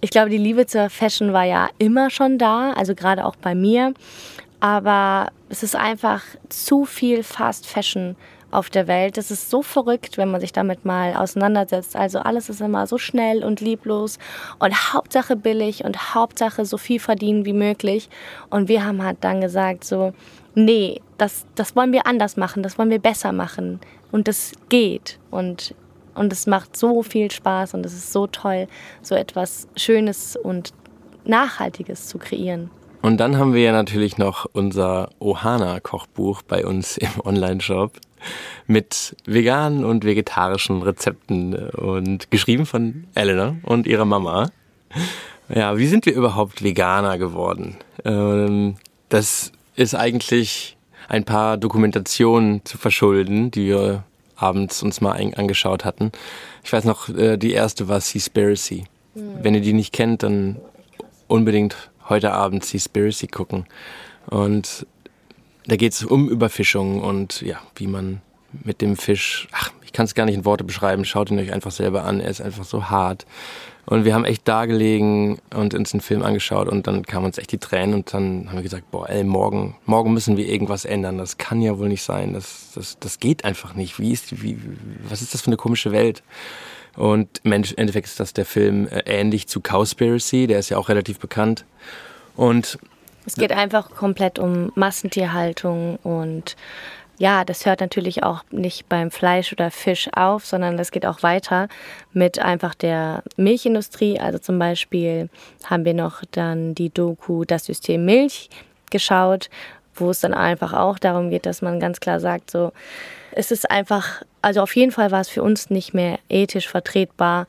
Ich 0.00 0.10
glaube, 0.10 0.30
die 0.30 0.38
Liebe 0.38 0.66
zur 0.66 0.90
Fashion 0.90 1.32
war 1.32 1.44
ja 1.44 1.68
immer 1.78 2.10
schon 2.10 2.38
da, 2.38 2.72
also 2.72 2.94
gerade 2.94 3.24
auch 3.24 3.34
bei 3.34 3.54
mir. 3.54 3.94
Aber 4.60 5.32
es 5.48 5.62
ist 5.62 5.74
einfach 5.74 6.22
zu 6.48 6.84
viel 6.84 7.22
Fast 7.24 7.66
Fashion 7.66 8.14
auf 8.50 8.70
der 8.70 8.86
Welt. 8.86 9.16
Das 9.16 9.30
ist 9.30 9.50
so 9.50 9.62
verrückt, 9.62 10.18
wenn 10.18 10.30
man 10.30 10.40
sich 10.40 10.52
damit 10.52 10.84
mal 10.84 11.14
auseinandersetzt. 11.14 11.96
Also 11.96 12.20
alles 12.20 12.48
ist 12.48 12.60
immer 12.60 12.86
so 12.86 12.98
schnell 12.98 13.42
und 13.42 13.60
lieblos 13.60 14.18
und 14.58 14.92
Hauptsache 14.92 15.34
billig 15.34 15.84
und 15.84 16.14
Hauptsache 16.14 16.64
so 16.64 16.78
viel 16.78 17.00
verdienen 17.00 17.44
wie 17.44 17.52
möglich. 17.52 18.08
Und 18.50 18.68
wir 18.68 18.84
haben 18.84 19.02
halt 19.02 19.18
dann 19.22 19.40
gesagt 19.40 19.84
so, 19.84 20.12
nee, 20.54 21.00
das, 21.18 21.46
das 21.54 21.74
wollen 21.74 21.92
wir 21.92 22.06
anders 22.06 22.36
machen, 22.36 22.62
das 22.62 22.78
wollen 22.78 22.90
wir 22.90 23.00
besser 23.00 23.32
machen. 23.32 23.80
Und 24.12 24.28
das 24.28 24.52
geht. 24.68 25.18
Und, 25.30 25.74
und 26.16 26.32
es 26.32 26.46
macht 26.46 26.76
so 26.76 27.02
viel 27.02 27.30
Spaß 27.30 27.74
und 27.74 27.84
es 27.86 27.92
ist 27.92 28.12
so 28.12 28.26
toll, 28.26 28.66
so 29.02 29.14
etwas 29.14 29.68
Schönes 29.76 30.36
und 30.36 30.72
Nachhaltiges 31.24 32.08
zu 32.08 32.18
kreieren. 32.18 32.70
Und 33.02 33.18
dann 33.18 33.38
haben 33.38 33.54
wir 33.54 33.62
ja 33.62 33.72
natürlich 33.72 34.18
noch 34.18 34.46
unser 34.52 35.10
Ohana-Kochbuch 35.20 36.42
bei 36.42 36.66
uns 36.66 36.96
im 36.96 37.20
Online-Shop 37.24 37.92
mit 38.66 39.14
veganen 39.26 39.84
und 39.84 40.04
vegetarischen 40.04 40.82
Rezepten 40.82 41.54
und 41.54 42.30
geschrieben 42.30 42.66
von 42.66 43.04
Elena 43.14 43.56
und 43.62 43.86
ihrer 43.86 44.04
Mama. 44.04 44.50
Ja, 45.48 45.78
wie 45.78 45.86
sind 45.86 46.06
wir 46.06 46.14
überhaupt 46.14 46.64
Veganer 46.64 47.18
geworden? 47.18 47.76
Ähm, 48.04 48.76
das 49.08 49.52
ist 49.76 49.94
eigentlich 49.94 50.76
ein 51.08 51.24
paar 51.24 51.56
Dokumentationen 51.56 52.64
zu 52.64 52.78
verschulden, 52.78 53.50
die 53.52 53.68
wir 53.68 54.04
abends 54.36 54.82
uns 54.82 55.00
mal 55.00 55.12
angeschaut 55.12 55.84
hatten. 55.84 56.12
Ich 56.62 56.72
weiß 56.72 56.84
noch, 56.84 57.08
äh, 57.08 57.36
die 57.36 57.52
erste 57.52 57.88
war 57.88 58.00
Seaspiracy. 58.00 58.84
Mhm. 59.14 59.20
Wenn 59.42 59.54
ihr 59.54 59.60
die 59.60 59.72
nicht 59.72 59.92
kennt, 59.92 60.22
dann 60.22 60.56
unbedingt 61.26 61.90
heute 62.08 62.32
Abend 62.32 62.64
Seaspiracy 62.64 63.26
gucken. 63.26 63.66
Und 64.26 64.86
da 65.66 65.76
geht 65.76 65.92
es 65.92 66.04
um 66.04 66.28
Überfischung 66.28 67.02
und 67.02 67.40
ja, 67.40 67.58
wie 67.74 67.86
man 67.86 68.20
mit 68.64 68.80
dem 68.80 68.96
Fisch, 68.96 69.48
ach, 69.52 69.72
ich 69.84 69.92
kann 69.92 70.06
es 70.06 70.14
gar 70.14 70.24
nicht 70.24 70.36
in 70.36 70.44
Worte 70.44 70.64
beschreiben, 70.64 71.04
schaut 71.04 71.30
ihn 71.30 71.38
euch 71.38 71.52
einfach 71.52 71.72
selber 71.72 72.04
an, 72.04 72.20
er 72.20 72.30
ist 72.30 72.40
einfach 72.40 72.64
so 72.64 72.88
hart. 72.88 73.26
Und 73.86 74.04
wir 74.04 74.14
haben 74.14 74.24
echt 74.24 74.48
da 74.48 74.66
gelegen 74.66 75.38
und 75.54 75.72
uns 75.72 75.94
einen 75.94 76.00
Film 76.00 76.22
angeschaut 76.22 76.68
und 76.68 76.88
dann 76.88 77.04
kamen 77.04 77.26
uns 77.26 77.38
echt 77.38 77.52
die 77.52 77.58
Tränen 77.58 77.94
und 77.94 78.12
dann 78.12 78.48
haben 78.48 78.56
wir 78.56 78.62
gesagt, 78.62 78.90
boah, 78.90 79.08
ey, 79.08 79.22
morgen, 79.22 79.76
morgen 79.86 80.12
müssen 80.12 80.36
wir 80.36 80.48
irgendwas 80.48 80.84
ändern. 80.84 81.18
Das 81.18 81.38
kann 81.38 81.62
ja 81.62 81.78
wohl 81.78 81.88
nicht 81.88 82.02
sein. 82.02 82.32
Das, 82.32 82.72
das, 82.74 82.98
das 82.98 83.20
geht 83.20 83.44
einfach 83.44 83.74
nicht. 83.74 84.00
Wie 84.00 84.10
ist, 84.10 84.42
wie, 84.42 84.58
was 85.08 85.22
ist 85.22 85.34
das 85.34 85.42
für 85.42 85.48
eine 85.48 85.56
komische 85.56 85.92
Welt? 85.92 86.24
Und 86.96 87.40
im 87.44 87.52
Endeffekt 87.52 88.08
ist 88.08 88.18
das 88.18 88.32
der 88.32 88.44
Film 88.44 88.88
äh, 88.88 89.02
ähnlich 89.06 89.46
zu 89.46 89.60
Cowspiracy, 89.60 90.48
der 90.48 90.58
ist 90.58 90.70
ja 90.70 90.78
auch 90.78 90.88
relativ 90.88 91.20
bekannt. 91.20 91.64
Und 92.34 92.78
es 93.24 93.34
geht 93.34 93.52
einfach 93.52 93.90
komplett 93.90 94.38
um 94.38 94.72
Massentierhaltung 94.74 95.96
und 96.02 96.56
ja, 97.18 97.44
das 97.44 97.64
hört 97.64 97.80
natürlich 97.80 98.22
auch 98.22 98.44
nicht 98.50 98.88
beim 98.88 99.10
Fleisch 99.10 99.52
oder 99.52 99.70
Fisch 99.70 100.08
auf, 100.14 100.44
sondern 100.44 100.76
das 100.76 100.90
geht 100.90 101.06
auch 101.06 101.22
weiter 101.22 101.68
mit 102.12 102.38
einfach 102.38 102.74
der 102.74 103.22
Milchindustrie. 103.36 104.20
Also 104.20 104.38
zum 104.38 104.58
Beispiel 104.58 105.30
haben 105.64 105.84
wir 105.84 105.94
noch 105.94 106.22
dann 106.30 106.74
die 106.74 106.90
Doku 106.90 107.44
Das 107.44 107.64
System 107.64 108.04
Milch 108.04 108.50
geschaut, 108.90 109.48
wo 109.94 110.10
es 110.10 110.20
dann 110.20 110.34
einfach 110.34 110.74
auch 110.74 110.98
darum 110.98 111.30
geht, 111.30 111.46
dass 111.46 111.62
man 111.62 111.80
ganz 111.80 112.00
klar 112.00 112.20
sagt, 112.20 112.50
so, 112.50 112.72
es 113.32 113.50
ist 113.50 113.70
einfach, 113.70 114.22
also 114.42 114.60
auf 114.60 114.76
jeden 114.76 114.92
Fall 114.92 115.10
war 115.10 115.20
es 115.20 115.28
für 115.28 115.42
uns 115.42 115.70
nicht 115.70 115.94
mehr 115.94 116.18
ethisch 116.28 116.68
vertretbar, 116.68 117.46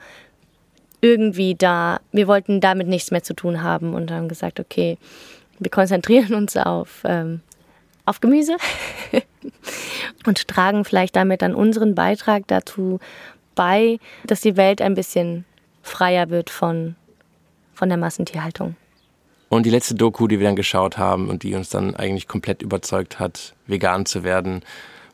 irgendwie 1.01 1.55
da, 1.55 1.99
wir 2.11 2.27
wollten 2.27 2.61
damit 2.61 2.87
nichts 2.87 3.11
mehr 3.11 3.23
zu 3.23 3.33
tun 3.33 3.61
haben 3.63 3.93
und 3.93 4.11
haben 4.11 4.29
gesagt, 4.29 4.59
okay, 4.59 4.97
wir 5.59 5.69
konzentrieren 5.69 6.33
uns 6.33 6.55
auf 6.57 7.03
ähm, 7.05 7.41
auf 8.07 8.21
Gemüse 8.21 8.57
und 10.25 10.47
tragen 10.47 10.85
vielleicht 10.85 11.15
damit 11.15 11.41
dann 11.41 11.53
unseren 11.53 11.93
Beitrag 11.93 12.47
dazu 12.47 12.99
bei, 13.53 13.99
dass 14.25 14.41
die 14.41 14.55
Welt 14.55 14.81
ein 14.81 14.95
bisschen 14.95 15.45
freier 15.81 16.29
wird 16.29 16.49
von, 16.49 16.95
von 17.73 17.89
der 17.89 17.97
Massentierhaltung. 17.97 18.75
Und 19.49 19.65
die 19.65 19.69
letzte 19.69 19.95
Doku, 19.95 20.27
die 20.27 20.39
wir 20.39 20.47
dann 20.47 20.55
geschaut 20.55 20.97
haben 20.97 21.29
und 21.29 21.43
die 21.43 21.55
uns 21.55 21.69
dann 21.69 21.95
eigentlich 21.95 22.27
komplett 22.27 22.61
überzeugt 22.61 23.19
hat, 23.19 23.55
vegan 23.65 24.05
zu 24.05 24.23
werden, 24.23 24.61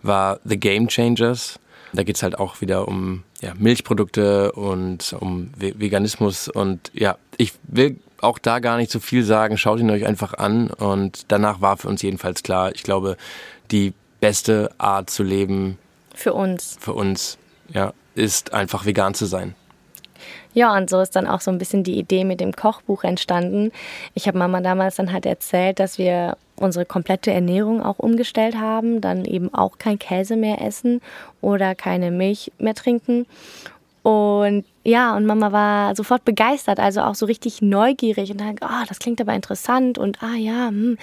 war 0.01 0.39
The 0.43 0.59
Game 0.59 0.87
Changers. 0.87 1.59
Da 1.93 2.03
geht 2.03 2.15
es 2.15 2.23
halt 2.23 2.39
auch 2.39 2.59
wieder 2.61 2.87
um 2.87 3.23
ja, 3.41 3.53
Milchprodukte 3.55 4.51
und 4.53 5.15
um 5.19 5.51
Veganismus. 5.57 6.47
Und 6.47 6.91
ja, 6.93 7.17
ich 7.37 7.53
will 7.63 7.97
auch 8.23 8.39
da 8.39 8.59
gar 8.59 8.77
nicht 8.77 8.91
so 8.91 8.99
viel 8.99 9.23
sagen. 9.23 9.57
Schaut 9.57 9.79
ihn 9.79 9.91
euch 9.91 10.05
einfach 10.05 10.33
an. 10.33 10.69
Und 10.69 11.25
danach 11.31 11.61
war 11.61 11.77
für 11.77 11.87
uns 11.87 12.01
jedenfalls 12.01 12.43
klar, 12.43 12.73
ich 12.73 12.83
glaube, 12.83 13.17
die 13.71 13.93
beste 14.19 14.71
Art 14.77 15.09
zu 15.09 15.23
leben. 15.23 15.77
Für 16.15 16.33
uns. 16.33 16.77
Für 16.79 16.93
uns, 16.93 17.37
ja, 17.69 17.93
ist 18.15 18.53
einfach 18.53 18.85
vegan 18.85 19.13
zu 19.13 19.25
sein. 19.25 19.55
Ja, 20.53 20.77
und 20.77 20.89
so 20.89 20.99
ist 21.01 21.15
dann 21.15 21.27
auch 21.27 21.41
so 21.41 21.49
ein 21.49 21.57
bisschen 21.57 21.83
die 21.83 21.97
Idee 21.97 22.23
mit 22.23 22.39
dem 22.39 22.53
Kochbuch 22.53 23.03
entstanden. 23.03 23.71
Ich 24.13 24.27
habe 24.27 24.37
Mama 24.37 24.61
damals 24.61 24.95
dann 24.95 25.11
halt 25.11 25.25
erzählt, 25.25 25.79
dass 25.79 25.97
wir 25.97 26.37
unsere 26.55 26.85
komplette 26.85 27.31
Ernährung 27.31 27.81
auch 27.81 27.97
umgestellt 27.97 28.55
haben, 28.55 29.01
dann 29.01 29.25
eben 29.25 29.51
auch 29.53 29.79
kein 29.79 29.97
Käse 29.97 30.35
mehr 30.35 30.61
essen 30.61 31.01
oder 31.41 31.73
keine 31.73 32.11
Milch 32.11 32.51
mehr 32.59 32.75
trinken. 32.75 33.25
Und 34.03 34.65
ja, 34.83 35.15
und 35.15 35.25
Mama 35.25 35.53
war 35.53 35.95
sofort 35.95 36.25
begeistert, 36.25 36.77
also 36.77 37.01
auch 37.01 37.15
so 37.15 37.25
richtig 37.25 37.61
neugierig 37.61 38.31
und 38.31 38.41
dann, 38.41 38.55
oh, 38.61 38.85
das 38.87 38.99
klingt 38.99 39.21
aber 39.21 39.33
interessant 39.33 39.97
und 39.97 40.21
ah 40.21 40.35
ja, 40.35 40.67
hm. 40.67 40.97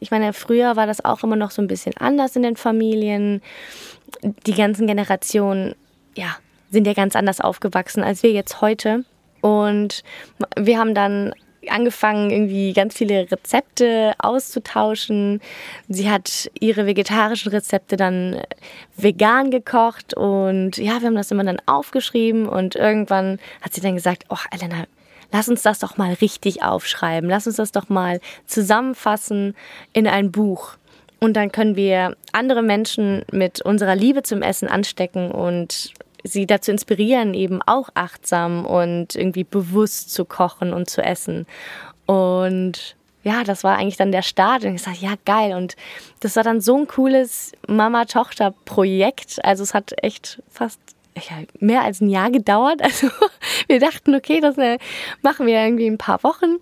ich 0.00 0.10
meine, 0.10 0.32
früher 0.32 0.74
war 0.74 0.86
das 0.86 1.04
auch 1.04 1.22
immer 1.22 1.36
noch 1.36 1.50
so 1.50 1.60
ein 1.60 1.68
bisschen 1.68 1.94
anders 1.98 2.36
in 2.36 2.42
den 2.42 2.56
Familien. 2.56 3.42
Die 4.46 4.54
ganzen 4.54 4.86
Generationen, 4.86 5.74
ja, 6.16 6.36
sind 6.70 6.86
ja 6.86 6.94
ganz 6.94 7.14
anders 7.14 7.42
aufgewachsen 7.42 8.02
als 8.02 8.22
wir 8.22 8.32
jetzt 8.32 8.62
heute. 8.62 9.04
Und 9.42 10.02
wir 10.58 10.78
haben 10.78 10.94
dann 10.94 11.34
angefangen, 11.68 12.30
irgendwie 12.30 12.72
ganz 12.72 12.94
viele 12.96 13.30
Rezepte 13.30 14.14
auszutauschen. 14.18 15.40
Sie 15.88 16.10
hat 16.10 16.50
ihre 16.58 16.86
vegetarischen 16.86 17.52
Rezepte 17.52 17.96
dann 17.96 18.34
äh, 18.34 18.44
vegan 18.96 19.50
gekocht 19.50 20.14
und 20.14 20.78
ja, 20.78 21.00
wir 21.00 21.06
haben 21.08 21.14
das 21.14 21.30
immer 21.30 21.44
dann 21.44 21.60
aufgeschrieben 21.66 22.48
und 22.48 22.76
irgendwann 22.76 23.38
hat 23.62 23.74
sie 23.74 23.80
dann 23.80 23.94
gesagt, 23.94 24.24
oh 24.28 24.36
Elena, 24.50 24.84
lass 25.32 25.48
uns 25.48 25.62
das 25.62 25.78
doch 25.78 25.96
mal 25.96 26.12
richtig 26.14 26.62
aufschreiben, 26.62 27.28
lass 27.28 27.46
uns 27.46 27.56
das 27.56 27.72
doch 27.72 27.88
mal 27.88 28.20
zusammenfassen 28.46 29.54
in 29.92 30.06
ein 30.06 30.30
Buch. 30.32 30.76
Und 31.20 31.34
dann 31.34 31.52
können 31.52 31.76
wir 31.76 32.16
andere 32.32 32.62
Menschen 32.62 33.24
mit 33.30 33.60
unserer 33.60 33.94
Liebe 33.94 34.22
zum 34.22 34.40
Essen 34.40 34.68
anstecken 34.68 35.30
und 35.30 35.92
sie 36.24 36.46
dazu 36.46 36.70
inspirieren, 36.70 37.34
eben 37.34 37.60
auch 37.62 37.88
achtsam 37.94 38.66
und 38.66 39.14
irgendwie 39.14 39.44
bewusst 39.44 40.12
zu 40.12 40.24
kochen 40.24 40.72
und 40.72 40.88
zu 40.88 41.02
essen. 41.02 41.46
Und 42.06 42.96
ja, 43.22 43.44
das 43.44 43.64
war 43.64 43.76
eigentlich 43.76 43.96
dann 43.96 44.12
der 44.12 44.22
Start. 44.22 44.64
Und 44.64 44.74
ich 44.74 44.82
sagte, 44.82 45.04
ja, 45.04 45.14
geil. 45.24 45.54
Und 45.54 45.76
das 46.20 46.36
war 46.36 46.42
dann 46.42 46.60
so 46.60 46.76
ein 46.76 46.86
cooles 46.86 47.52
Mama-Tochter-Projekt. 47.68 49.44
Also 49.44 49.62
es 49.62 49.74
hat 49.74 49.92
echt 50.02 50.42
fast 50.48 50.80
mehr 51.58 51.82
als 51.82 52.00
ein 52.00 52.08
Jahr 52.08 52.30
gedauert. 52.30 52.80
Also 52.90 53.08
wir 53.68 53.78
dachten, 53.78 54.14
okay, 54.14 54.40
das 54.40 54.58
äh, 54.58 54.78
machen 55.22 55.46
wir 55.46 55.62
irgendwie 55.62 55.86
ein 55.86 55.98
paar 55.98 56.22
Wochen. 56.22 56.56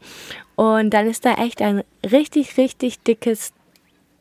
Und 0.57 0.91
dann 0.91 1.07
ist 1.07 1.25
da 1.25 1.35
echt 1.35 1.63
ein 1.63 1.83
richtig, 2.05 2.57
richtig 2.57 2.99
dickes, 3.01 3.53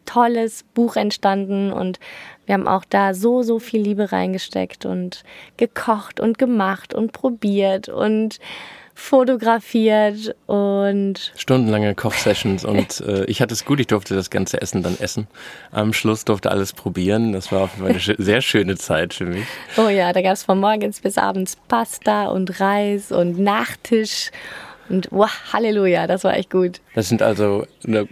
tolles 0.08 0.64
Buch 0.74 0.96
entstanden. 0.96 1.72
Und 1.72 2.00
wir 2.48 2.56
haben 2.56 2.68
auch 2.68 2.86
da 2.86 3.14
so, 3.14 3.44
so 3.44 3.60
viel 3.60 3.82
Liebe 3.82 4.12
reingesteckt 4.12 4.86
und 4.86 5.24
gekocht 5.58 6.20
und 6.20 6.40
gemacht 6.40 6.96
und 6.96 7.12
probiert 7.12 7.90
und 7.90 8.40
fotografiert 8.98 10.36
und 10.48 11.32
stundenlange 11.36 11.94
Kochsessions 11.94 12.66
und 12.66 13.00
äh, 13.08 13.26
ich 13.26 13.42
hatte 13.44 13.54
es 13.54 13.64
gut, 13.64 13.80
ich 13.80 13.86
durfte 13.86 14.16
das 14.16 14.32
ganze 14.32 14.60
Essen 14.60 14.82
dann 14.82 14.98
essen. 15.00 15.28
Am 15.70 15.94
Schluss 15.94 16.26
durfte 16.26 16.50
alles 16.50 16.74
probieren. 16.74 17.32
Das 17.32 17.52
war 17.52 17.62
auf 17.62 17.78
jeden 17.78 17.94
Fall 17.94 18.16
eine 18.16 18.26
sehr 18.26 18.42
schöne 18.42 18.76
Zeit 18.76 19.14
für 19.14 19.26
mich. 19.26 19.46
Oh 19.78 19.90
ja, 19.90 20.12
da 20.14 20.22
gab 20.24 20.34
es 20.34 20.44
von 20.44 20.60
morgens 20.60 21.00
bis 21.00 21.20
abends 21.20 21.58
Pasta 21.68 22.30
und 22.30 22.60
Reis 22.60 23.12
und 23.12 23.38
Nachtisch 23.38 24.32
und 24.90 25.08
wow, 25.12 25.30
Halleluja, 25.52 26.08
das 26.08 26.24
war 26.24 26.36
echt 26.36 26.50
gut. 26.50 26.82
Das 26.96 27.10
sind 27.10 27.22
also 27.22 27.66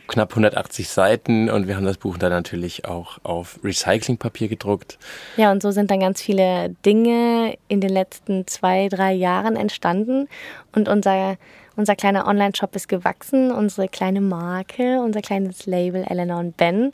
knapp 0.08 0.32
180 0.32 0.90
Seiten 0.90 1.50
und 1.50 1.68
wir 1.68 1.76
haben 1.76 1.86
das 1.86 1.98
Buch 1.98 2.18
dann 2.18 2.32
natürlich 2.32 2.86
auch 2.86 3.18
auf 3.24 3.60
Recyclingpapier 3.64 4.48
gedruckt. 4.48 4.98
Ja, 5.38 5.52
und 5.52 5.62
so 5.62 5.72
sind 5.72 5.92
dann 5.92 6.00
ganz 6.00 6.22
viele 6.22 6.76
Dinge 6.86 7.58
in 7.68 7.82
den 7.82 7.92
letzten 7.92 8.48
zwei, 8.48 8.90
drei 8.90 9.14
Jahren 9.14 9.56
entstanden 9.56 10.28
und 10.74 10.90
unser 10.90 11.38
unser 11.78 11.98
kleiner 11.98 12.26
Online-Shop 12.26 12.74
ist 12.78 12.88
gewachsen, 12.88 13.52
unsere 13.52 13.90
kleine 13.90 14.22
Marke, 14.22 15.02
unser 15.02 15.22
kleines 15.22 15.66
Label 15.66 16.06
Elena 16.08 16.40
und 16.40 16.56
Ben 16.56 16.94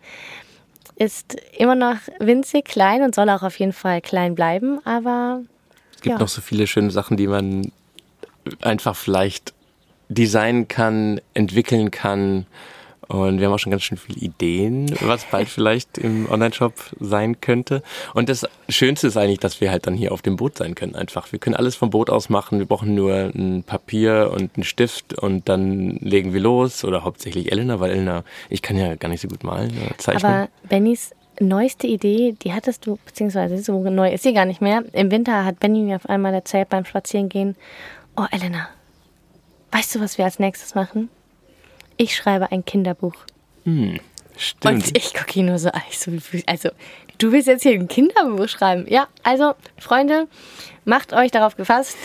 ist 0.95 1.35
immer 1.57 1.75
noch 1.75 1.97
winzig 2.19 2.65
klein 2.65 3.01
und 3.01 3.15
soll 3.15 3.29
auch 3.29 3.43
auf 3.43 3.57
jeden 3.59 3.73
Fall 3.73 4.01
klein 4.01 4.35
bleiben, 4.35 4.79
aber 4.85 5.41
es 5.95 6.01
gibt 6.01 6.13
ja. 6.15 6.19
noch 6.19 6.27
so 6.27 6.41
viele 6.41 6.67
schöne 6.67 6.91
Sachen, 6.91 7.17
die 7.17 7.27
man 7.27 7.71
einfach 8.61 8.95
vielleicht 8.95 9.53
designen 10.13 10.67
kann, 10.67 11.21
entwickeln 11.33 11.91
kann. 11.91 12.45
Und 13.07 13.39
wir 13.39 13.47
haben 13.47 13.53
auch 13.53 13.59
schon 13.59 13.71
ganz 13.71 13.83
schön 13.83 13.97
viele 13.97 14.19
Ideen, 14.19 14.95
was 15.01 15.25
bald 15.25 15.49
vielleicht 15.49 15.97
im 15.97 16.29
Online-Shop 16.31 16.73
sein 16.99 17.41
könnte. 17.41 17.83
Und 18.13 18.29
das 18.29 18.47
Schönste 18.69 19.07
ist 19.07 19.17
eigentlich, 19.17 19.39
dass 19.39 19.59
wir 19.59 19.69
halt 19.69 19.85
dann 19.85 19.95
hier 19.95 20.13
auf 20.13 20.21
dem 20.21 20.37
Boot 20.37 20.57
sein 20.57 20.75
können 20.75 20.95
einfach. 20.95 21.29
Wir 21.33 21.39
können 21.39 21.55
alles 21.55 21.75
vom 21.75 21.89
Boot 21.89 22.09
aus 22.09 22.29
machen. 22.29 22.59
Wir 22.59 22.65
brauchen 22.65 22.95
nur 22.95 23.13
ein 23.13 23.63
Papier 23.63 24.31
und 24.33 24.55
einen 24.55 24.63
Stift 24.63 25.13
und 25.17 25.49
dann 25.49 25.97
legen 25.97 26.33
wir 26.33 26.39
los. 26.39 26.85
Oder 26.85 27.03
hauptsächlich 27.03 27.51
Elena, 27.51 27.81
weil 27.81 27.91
Elena, 27.91 28.23
ich 28.49 28.61
kann 28.61 28.77
ja 28.77 28.95
gar 28.95 29.09
nicht 29.09 29.21
so 29.21 29.27
gut 29.27 29.43
malen 29.43 29.71
oder 29.71 29.97
zeichnen. 29.97 30.31
Aber 30.31 30.49
Bennys 30.69 31.11
neueste 31.41 31.87
Idee, 31.87 32.35
die 32.41 32.53
hattest 32.53 32.85
du, 32.85 32.97
beziehungsweise 33.05 33.57
so 33.57 33.81
neu 33.89 34.11
ist 34.13 34.23
sie 34.23 34.33
gar 34.33 34.45
nicht 34.45 34.61
mehr. 34.61 34.83
Im 34.93 35.11
Winter 35.11 35.43
hat 35.43 35.59
Benny 35.59 35.81
mir 35.81 35.97
auf 35.97 36.07
einmal 36.07 36.33
erzählt 36.33 36.69
beim 36.69 36.85
Spazierengehen, 36.85 37.55
oh 38.15 38.25
Elena, 38.31 38.69
Weißt 39.71 39.95
du, 39.95 40.01
was 40.01 40.17
wir 40.17 40.25
als 40.25 40.39
nächstes 40.39 40.75
machen? 40.75 41.09
Ich 41.97 42.15
schreibe 42.15 42.51
ein 42.51 42.65
Kinderbuch. 42.65 43.15
Hm, 43.63 43.99
stimmt. 44.35 44.85
Und 44.85 44.97
ich 44.97 45.13
gucke 45.13 45.39
ihn 45.39 45.45
nur 45.45 45.59
so 45.59 45.69
an. 45.69 45.81
Also, 46.45 46.69
du 47.17 47.31
willst 47.31 47.47
jetzt 47.47 47.63
hier 47.63 47.73
ein 47.73 47.87
Kinderbuch 47.87 48.49
schreiben? 48.49 48.85
Ja, 48.87 49.07
also, 49.23 49.53
Freunde, 49.77 50.27
macht 50.83 51.13
euch 51.13 51.31
darauf 51.31 51.55
gefasst. 51.55 51.95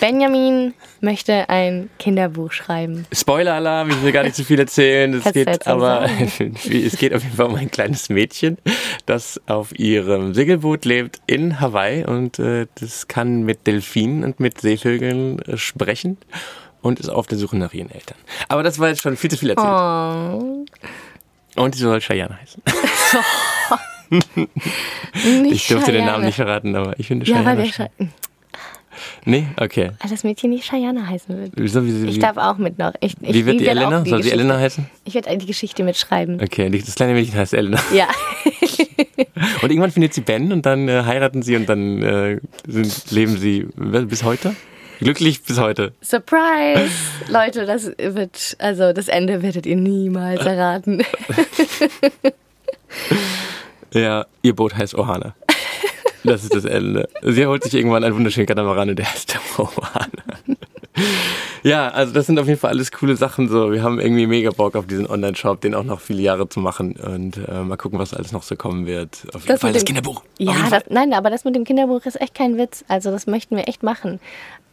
Benjamin 0.00 0.74
möchte 1.00 1.48
ein 1.48 1.88
Kinderbuch 1.98 2.52
schreiben. 2.52 3.06
Spoiler-Alarm, 3.12 3.90
ich 3.90 4.02
will 4.02 4.12
gar 4.12 4.24
nicht 4.24 4.34
zu 4.34 4.44
viel 4.44 4.58
erzählen. 4.58 5.14
Es 5.14 5.32
geht 5.32 5.66
aber 5.66 6.08
es 6.28 6.98
geht 6.98 7.14
auf 7.14 7.22
jeden 7.22 7.36
Fall 7.36 7.46
um 7.46 7.54
ein 7.54 7.70
kleines 7.70 8.08
Mädchen, 8.08 8.58
das 9.06 9.40
auf 9.46 9.78
ihrem 9.78 10.34
Segelboot 10.34 10.84
lebt 10.84 11.20
in 11.26 11.60
Hawaii 11.60 12.04
und 12.04 12.38
äh, 12.38 12.66
das 12.74 13.08
kann 13.08 13.44
mit 13.44 13.66
Delfinen 13.66 14.24
und 14.24 14.40
mit 14.40 14.60
Seevögeln 14.60 15.38
äh, 15.42 15.56
sprechen 15.56 16.18
und 16.84 17.00
ist 17.00 17.08
auf 17.08 17.26
der 17.26 17.38
Suche 17.38 17.56
nach 17.56 17.72
ihren 17.72 17.90
Eltern. 17.90 18.18
Aber 18.48 18.62
das 18.62 18.78
war 18.78 18.88
jetzt 18.88 19.00
schon 19.00 19.16
viel 19.16 19.30
zu 19.30 19.38
viel 19.38 19.50
erzählt. 19.50 19.66
Oh. 19.66 20.66
Und 21.56 21.74
sie 21.74 21.80
soll 21.80 21.98
Cheyenne 22.00 22.38
heißen. 22.38 22.62
ich 25.50 25.66
durfte 25.66 25.90
Cheyenne. 25.90 25.98
den 25.98 26.04
Namen 26.04 26.24
nicht 26.26 26.36
verraten, 26.36 26.76
aber 26.76 26.98
ich 26.98 27.06
finde 27.06 27.24
Cheyenne. 27.24 27.42
Ja, 27.42 27.56
weil 27.56 27.64
wir 27.64 27.90
Nee, 29.24 29.46
okay. 29.56 29.92
Weil 29.98 30.10
das 30.10 30.24
Mädchen 30.24 30.50
nicht 30.50 30.68
Cheyenne 30.68 31.08
heißen 31.08 31.36
wird. 31.36 31.52
Wieso, 31.56 31.86
wie, 31.86 32.02
wie, 32.02 32.10
ich 32.10 32.18
darf 32.18 32.36
auch 32.36 32.58
mit 32.58 32.78
noch. 32.78 32.92
Ich, 33.00 33.14
ich, 33.22 33.34
wie 33.34 33.46
wird 33.46 33.60
die 33.60 33.66
Elena? 33.66 34.02
Die 34.02 34.10
soll 34.10 34.22
sie 34.22 34.30
Elena 34.30 34.58
heißen? 34.58 34.86
Ich 35.04 35.14
werde 35.14 35.34
die 35.38 35.46
Geschichte 35.46 35.84
mitschreiben. 35.84 36.38
Okay, 36.42 36.68
das 36.68 36.94
kleine 36.94 37.14
Mädchen 37.14 37.34
heißt 37.34 37.54
Elena. 37.54 37.80
Ja. 37.94 38.08
und 39.62 39.70
irgendwann 39.70 39.90
findet 39.90 40.12
sie 40.12 40.20
Ben 40.20 40.52
und 40.52 40.66
dann 40.66 40.88
äh, 40.88 41.04
heiraten 41.04 41.42
sie 41.42 41.56
und 41.56 41.66
dann 41.66 42.02
äh, 42.02 42.40
sind, 42.66 43.10
leben 43.10 43.38
sie 43.38 43.66
bis 43.74 44.22
heute? 44.22 44.54
Glücklich 44.98 45.42
bis 45.42 45.58
heute. 45.58 45.92
Surprise! 46.02 46.90
Leute, 47.28 47.66
das 47.66 47.90
wird, 47.98 48.56
also 48.58 48.92
das 48.92 49.08
Ende 49.08 49.42
werdet 49.42 49.66
ihr 49.66 49.76
niemals 49.76 50.40
erraten. 50.46 51.02
ja, 53.92 54.26
ihr 54.42 54.54
Boot 54.54 54.76
heißt 54.76 54.94
Ohana. 54.94 55.34
Das 56.22 56.42
ist 56.42 56.54
das 56.54 56.64
Ende. 56.64 57.08
Sie 57.22 57.44
holt 57.46 57.64
sich 57.64 57.74
irgendwann 57.74 58.02
einen 58.02 58.14
wunderschönen 58.14 58.46
Katamaran, 58.46 58.96
der 58.96 59.12
heißt 59.12 59.38
Ohana. 59.58 60.08
Ja, 61.64 61.88
also 61.88 62.12
das 62.12 62.26
sind 62.26 62.38
auf 62.38 62.46
jeden 62.46 62.60
Fall 62.60 62.70
alles 62.70 62.92
coole 62.92 63.16
Sachen. 63.16 63.48
So, 63.48 63.72
wir 63.72 63.82
haben 63.82 63.98
irgendwie 63.98 64.26
mega 64.26 64.50
Bock 64.50 64.76
auf 64.76 64.86
diesen 64.86 65.06
Online-Shop, 65.08 65.62
den 65.62 65.74
auch 65.74 65.82
noch 65.82 65.98
viele 65.98 66.20
Jahre 66.20 66.46
zu 66.46 66.60
machen 66.60 66.92
und 66.96 67.38
äh, 67.38 67.62
mal 67.62 67.78
gucken, 67.78 67.98
was 67.98 68.12
alles 68.12 68.32
noch 68.32 68.42
so 68.42 68.54
kommen 68.54 68.84
wird. 68.84 69.22
Auf 69.28 69.42
jeden 69.42 69.46
das 69.46 69.60
Fall 69.62 69.72
das 69.72 69.86
Kinderbuch. 69.86 70.22
Ja, 70.38 70.52
das, 70.68 70.84
nein, 70.90 71.14
aber 71.14 71.30
das 71.30 71.44
mit 71.44 71.56
dem 71.56 71.64
Kinderbuch 71.64 72.04
ist 72.04 72.20
echt 72.20 72.34
kein 72.34 72.58
Witz. 72.58 72.84
Also 72.88 73.10
das 73.10 73.26
möchten 73.26 73.56
wir 73.56 73.66
echt 73.66 73.82
machen. 73.82 74.20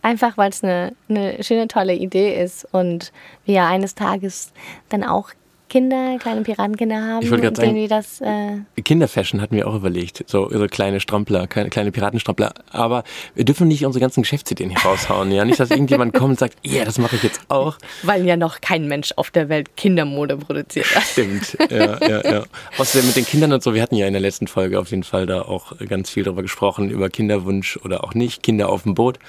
Einfach 0.02 0.38
weil 0.38 0.50
es 0.50 0.66
eine, 0.66 0.92
eine 1.08 1.42
schöne, 1.42 1.70
tolle 1.70 1.94
Idee 1.94 2.44
ist 2.44 2.68
und 2.74 3.14
wir 3.46 3.64
eines 3.64 3.96
Tages 3.96 4.52
dann 4.90 5.06
auch 5.06 5.30
Kinder, 5.72 6.18
kleine 6.20 6.42
Piratenkinder 6.42 7.02
haben, 7.02 7.24
ich 7.24 7.30
sagen, 7.30 7.54
denen 7.54 7.76
wir 7.76 7.88
das. 7.88 8.20
Äh 8.20 8.58
Kinderfashion 8.84 9.40
hatten 9.40 9.56
wir 9.56 9.70
auch 9.70 9.74
überlegt, 9.74 10.22
so, 10.28 10.50
so 10.50 10.68
kleine 10.68 11.00
Strampler, 11.00 11.48
kleine, 11.48 11.70
kleine 11.70 11.94
Piratenstrampler. 11.94 12.54
Aber 12.72 13.06
wir 13.36 13.46
dürfen 13.46 13.70
nicht 13.70 13.86
unsere 13.86 14.02
ganzen 14.02 14.24
Geschäftsideen 14.24 14.70
hier 14.70 14.82
raushauen, 14.82 15.32
ja, 15.32 15.46
nicht, 15.46 15.62
dass 15.62 15.72
irgendjemand 15.72 16.14
kommt 16.14 16.32
und 16.32 16.40
sagt, 16.40 16.58
ja, 16.62 16.74
yeah, 16.74 16.84
das 16.84 16.98
mache 16.98 17.16
ich 17.16 17.24
jetzt 17.24 17.40
auch. 17.48 17.78
Weil 18.04 18.26
ja 18.26 18.36
noch 18.36 18.60
kein 18.60 18.90
Mensch 18.90 19.14
auf 19.16 19.32
der 19.32 19.48
Welt 19.48 19.78
Kindermode 19.78 20.36
produziert 20.36 20.94
hat. 20.94 21.04
Stimmt, 21.04 21.58
ja, 21.70 21.98
ja, 22.06 22.30
ja. 22.30 22.44
Außerdem 22.78 23.08
mit 23.08 23.16
den 23.16 23.26
Kindern 23.26 23.54
und 23.54 23.64
so, 23.64 23.74
wir 23.74 23.82
hatten 23.82 23.96
ja 23.96 24.08
in 24.08 24.14
der 24.14 24.22
letzten 24.22 24.48
Folge 24.48 24.78
auf 24.78 24.90
jeden 24.92 25.04
Fall 25.04 25.26
da 25.26 25.44
auch 25.44 25.78
ganz 25.88 26.10
viel 26.10 26.24
darüber 26.24 26.42
gesprochen 26.42 26.90
über 26.90 27.10
Kinderwunsch 27.10 27.78
oder 27.78 28.04
auch 28.04 28.14
nicht, 28.14 28.44
Kinder 28.44 28.68
auf 28.68 28.84
dem 28.84 28.94
Boot. 28.94 29.20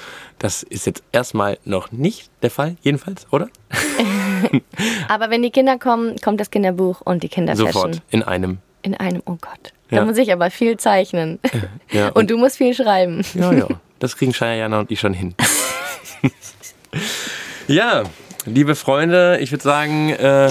Das 0.40 0.64
ist 0.64 0.86
jetzt 0.86 1.04
erstmal 1.12 1.58
noch 1.64 1.92
nicht 1.92 2.30
der 2.42 2.50
Fall, 2.50 2.74
jedenfalls, 2.82 3.28
oder? 3.30 3.48
Aber 5.08 5.30
wenn 5.30 5.42
die 5.42 5.50
Kinder 5.50 5.78
kommen, 5.78 6.16
kommt 6.22 6.40
das 6.40 6.50
Kinderbuch 6.50 7.00
und 7.00 7.22
die 7.22 7.28
Kinderfashion. 7.28 7.72
Sofort, 7.72 8.02
in 8.10 8.22
einem. 8.22 8.58
In 8.82 8.94
einem, 8.94 9.22
oh 9.26 9.36
Gott. 9.40 9.72
Ja. 9.90 9.98
Da 9.98 10.04
muss 10.06 10.16
ich 10.16 10.32
aber 10.32 10.50
viel 10.50 10.78
zeichnen. 10.78 11.38
Ja, 11.90 12.08
und, 12.08 12.16
und, 12.16 12.30
du 12.30 12.38
musst 12.38 12.56
viel 12.56 12.74
schreiben. 12.74 13.22
Ja, 13.34 13.52
ja. 13.52 13.68
Das 13.98 14.16
kriegen 14.16 14.32
Shayana 14.32 14.80
und 14.80 14.90
ich 14.90 14.98
schon 14.98 15.12
hin. 15.12 15.34
ja, 17.68 18.02
liebe 18.46 18.74
Freunde, 18.74 19.38
ich 19.40 19.52
würde 19.52 19.62
sagen, 19.62 20.10
äh, 20.10 20.48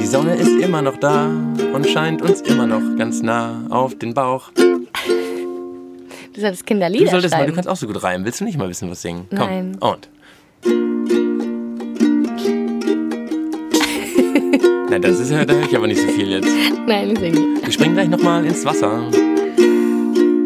die 0.00 0.06
Sonne 0.06 0.34
ist 0.34 0.60
immer 0.60 0.82
noch 0.82 0.98
da 0.98 1.26
und 1.72 1.86
scheint 1.88 2.22
uns 2.22 2.40
immer 2.42 2.66
noch 2.66 2.82
ganz 2.98 3.22
nah 3.22 3.66
auf 3.70 3.96
den 3.96 4.14
Bauch. 4.14 4.50
Du 6.34 6.40
solltest 6.40 6.66
Kinderlieder 6.66 7.04
Du 7.04 7.10
solltest 7.12 7.32
mal, 7.32 7.38
schreiben. 7.38 7.52
du 7.52 7.54
kannst 7.54 7.68
auch 7.68 7.76
so 7.76 7.86
gut 7.86 8.02
reimen. 8.02 8.26
Willst 8.26 8.40
du 8.40 8.44
nicht 8.44 8.58
mal 8.58 8.68
wissen, 8.68 8.90
was 8.90 9.00
singen? 9.00 9.26
Nein. 9.30 9.76
Komm. 9.80 9.92
Und. 9.92 10.08
Na, 14.88 14.98
das 15.00 15.18
ist 15.18 15.30
ja, 15.30 15.44
da 15.44 15.54
höre 15.54 15.64
ich 15.64 15.76
aber 15.76 15.86
nicht 15.86 16.00
so 16.00 16.08
viel 16.08 16.30
jetzt. 16.30 16.48
Nein, 16.86 17.10
ich 17.10 17.18
singe 17.18 17.40
nicht. 17.40 17.64
Wir 17.64 17.72
springen 17.72 17.94
gleich 17.94 18.08
nochmal 18.08 18.44
ins 18.44 18.64
Wasser. 18.64 19.02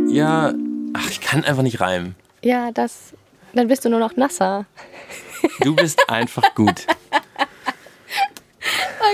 Ja, 0.09 0.55
ach, 0.95 1.11
ich 1.11 1.21
kann 1.21 1.45
einfach 1.45 1.63
nicht 1.63 1.81
reimen. 1.81 2.15
Ja, 2.43 2.71
das. 2.73 3.13
Dann 3.53 3.69
bist 3.69 3.85
du 3.85 3.91
nur 3.91 4.01
noch 4.01 4.17
nasser. 4.17 4.65
Du 5.61 5.75
bist 5.75 6.09
einfach 6.09 6.55
gut. 6.55 6.87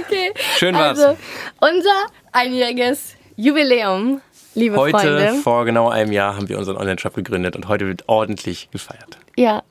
Okay. 0.00 0.32
Schön 0.58 0.74
war's. 0.74 0.98
Also, 1.00 1.18
unser 1.60 2.06
einjähriges 2.32 3.14
Jubiläum, 3.36 4.20
liebe 4.54 4.76
Heute, 4.76 4.98
Freunde. 4.98 5.34
vor 5.42 5.64
genau 5.64 5.88
einem 5.88 6.12
Jahr, 6.12 6.36
haben 6.36 6.48
wir 6.48 6.58
unseren 6.58 6.76
Online-Shop 6.76 7.14
gegründet 7.14 7.56
und 7.56 7.68
heute 7.68 7.86
wird 7.86 8.04
ordentlich 8.08 8.70
gefeiert. 8.70 9.18
Ja. 9.36 9.62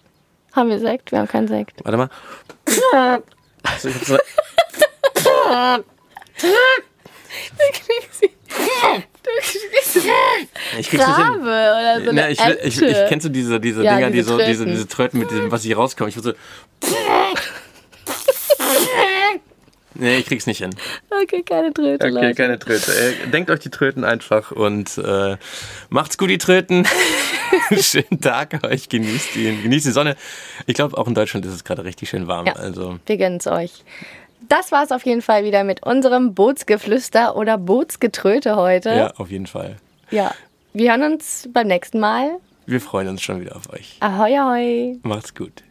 Haben 0.54 0.70
wir 0.70 0.80
Sekt? 0.80 1.12
Wir 1.12 1.20
haben 1.20 1.28
keinen 1.28 1.48
Sekt. 1.48 1.84
Warte 1.84 1.98
mal. 1.98 2.10
Also 3.63 3.89
ich 3.89 3.96
hab 3.96 4.04
so, 4.06 4.18
Du 5.45 6.51
kriegst 7.71 8.23
ich 10.77 10.89
krieg's 10.89 11.05
nicht 11.08 11.15
hin. 11.17 11.25
Grabe 11.25 11.41
oder 11.41 12.01
so 12.03 12.10
eine 12.10 12.21
Na, 12.21 12.29
ich, 12.29 12.39
will- 12.39 12.60
ich, 12.63 12.81
Ente. 12.81 12.88
ich 13.03 13.10
kennst 13.10 13.25
du 13.25 13.29
diese, 13.29 13.60
diese 13.60 13.84
Ja, 13.84 13.95
Dinger, 13.95 14.12
diese 14.12 14.23
die 14.23 14.29
so, 14.29 14.38
diese, 14.38 14.63
Tröten. 14.63 14.71
diese 14.73 14.88
Tröten 14.88 15.19
mit 15.19 15.31
diesem, 15.31 15.51
was 15.51 15.63
hier 15.63 15.75
rauskommt. 15.77 16.10
Ich 16.10 16.15
will 16.15 16.23
so. 16.23 16.34
Nee, 19.97 20.17
ich 20.17 20.25
krieg's 20.25 20.45
nicht 20.45 20.58
hin. 20.58 20.71
Okay, 21.23 21.41
keine 21.43 21.73
Tröte, 21.73 22.05
Okay, 22.05 22.10
Leute. 22.13 22.36
keine 22.36 22.60
Tröte. 22.60 22.91
Äh, 22.91 23.27
denkt 23.29 23.49
euch 23.49 23.62
die 23.62 23.69
Tröten 23.69 24.03
einfach 24.03 24.51
und 24.51 24.97
äh, 24.97 25.38
macht's 25.89 26.17
gut, 26.17 26.29
die 26.29 26.38
Tröten. 26.38 26.86
Schönen 27.79 28.19
Tag 28.19 28.62
euch, 28.65 28.89
genießt 28.89 29.38
ihn, 29.38 29.63
genießt 29.63 29.86
die 29.86 29.91
Sonne. 29.91 30.17
Ich 30.65 30.75
glaube, 30.75 30.97
auch 30.97 31.08
in 31.08 31.13
Deutschland 31.15 31.45
ist 31.45 31.53
es 31.53 31.63
gerade 31.63 31.86
richtig 31.86 32.10
schön 32.10 32.27
warm. 32.27 32.45
Ja. 32.47 32.53
Also 32.58 32.99
Wir 33.05 33.17
gönnen's 33.17 33.47
euch. 33.47 33.71
Das 34.49 34.71
war's 34.71 34.91
auf 34.91 35.05
jeden 35.05 35.21
Fall 35.21 35.43
wieder 35.43 35.63
mit 35.63 35.84
unserem 35.86 36.34
Bootsgeflüster 36.34 37.36
oder 37.36 37.58
Bootsgetröte 37.58 38.55
heute. 38.55 38.89
ja, 38.89 39.13
auf 39.17 39.31
jeden 39.31 39.47
Fall. 39.47 39.77
ja. 40.12 40.31
Wir 40.73 40.91
hören 40.91 41.13
uns 41.13 41.47
beim 41.53 41.67
nächsten 41.67 42.01
Mal. 42.01 42.38
Wir 42.65 42.81
freuen 42.81 43.08
uns 43.08 43.21
schon 43.21 43.39
wieder 43.39 43.55
auf 43.55 43.71
euch. 43.71 43.95
Ahoi, 44.01 44.38
ahoi. 44.38 44.99
Macht's 45.03 45.34
gut. 45.34 45.63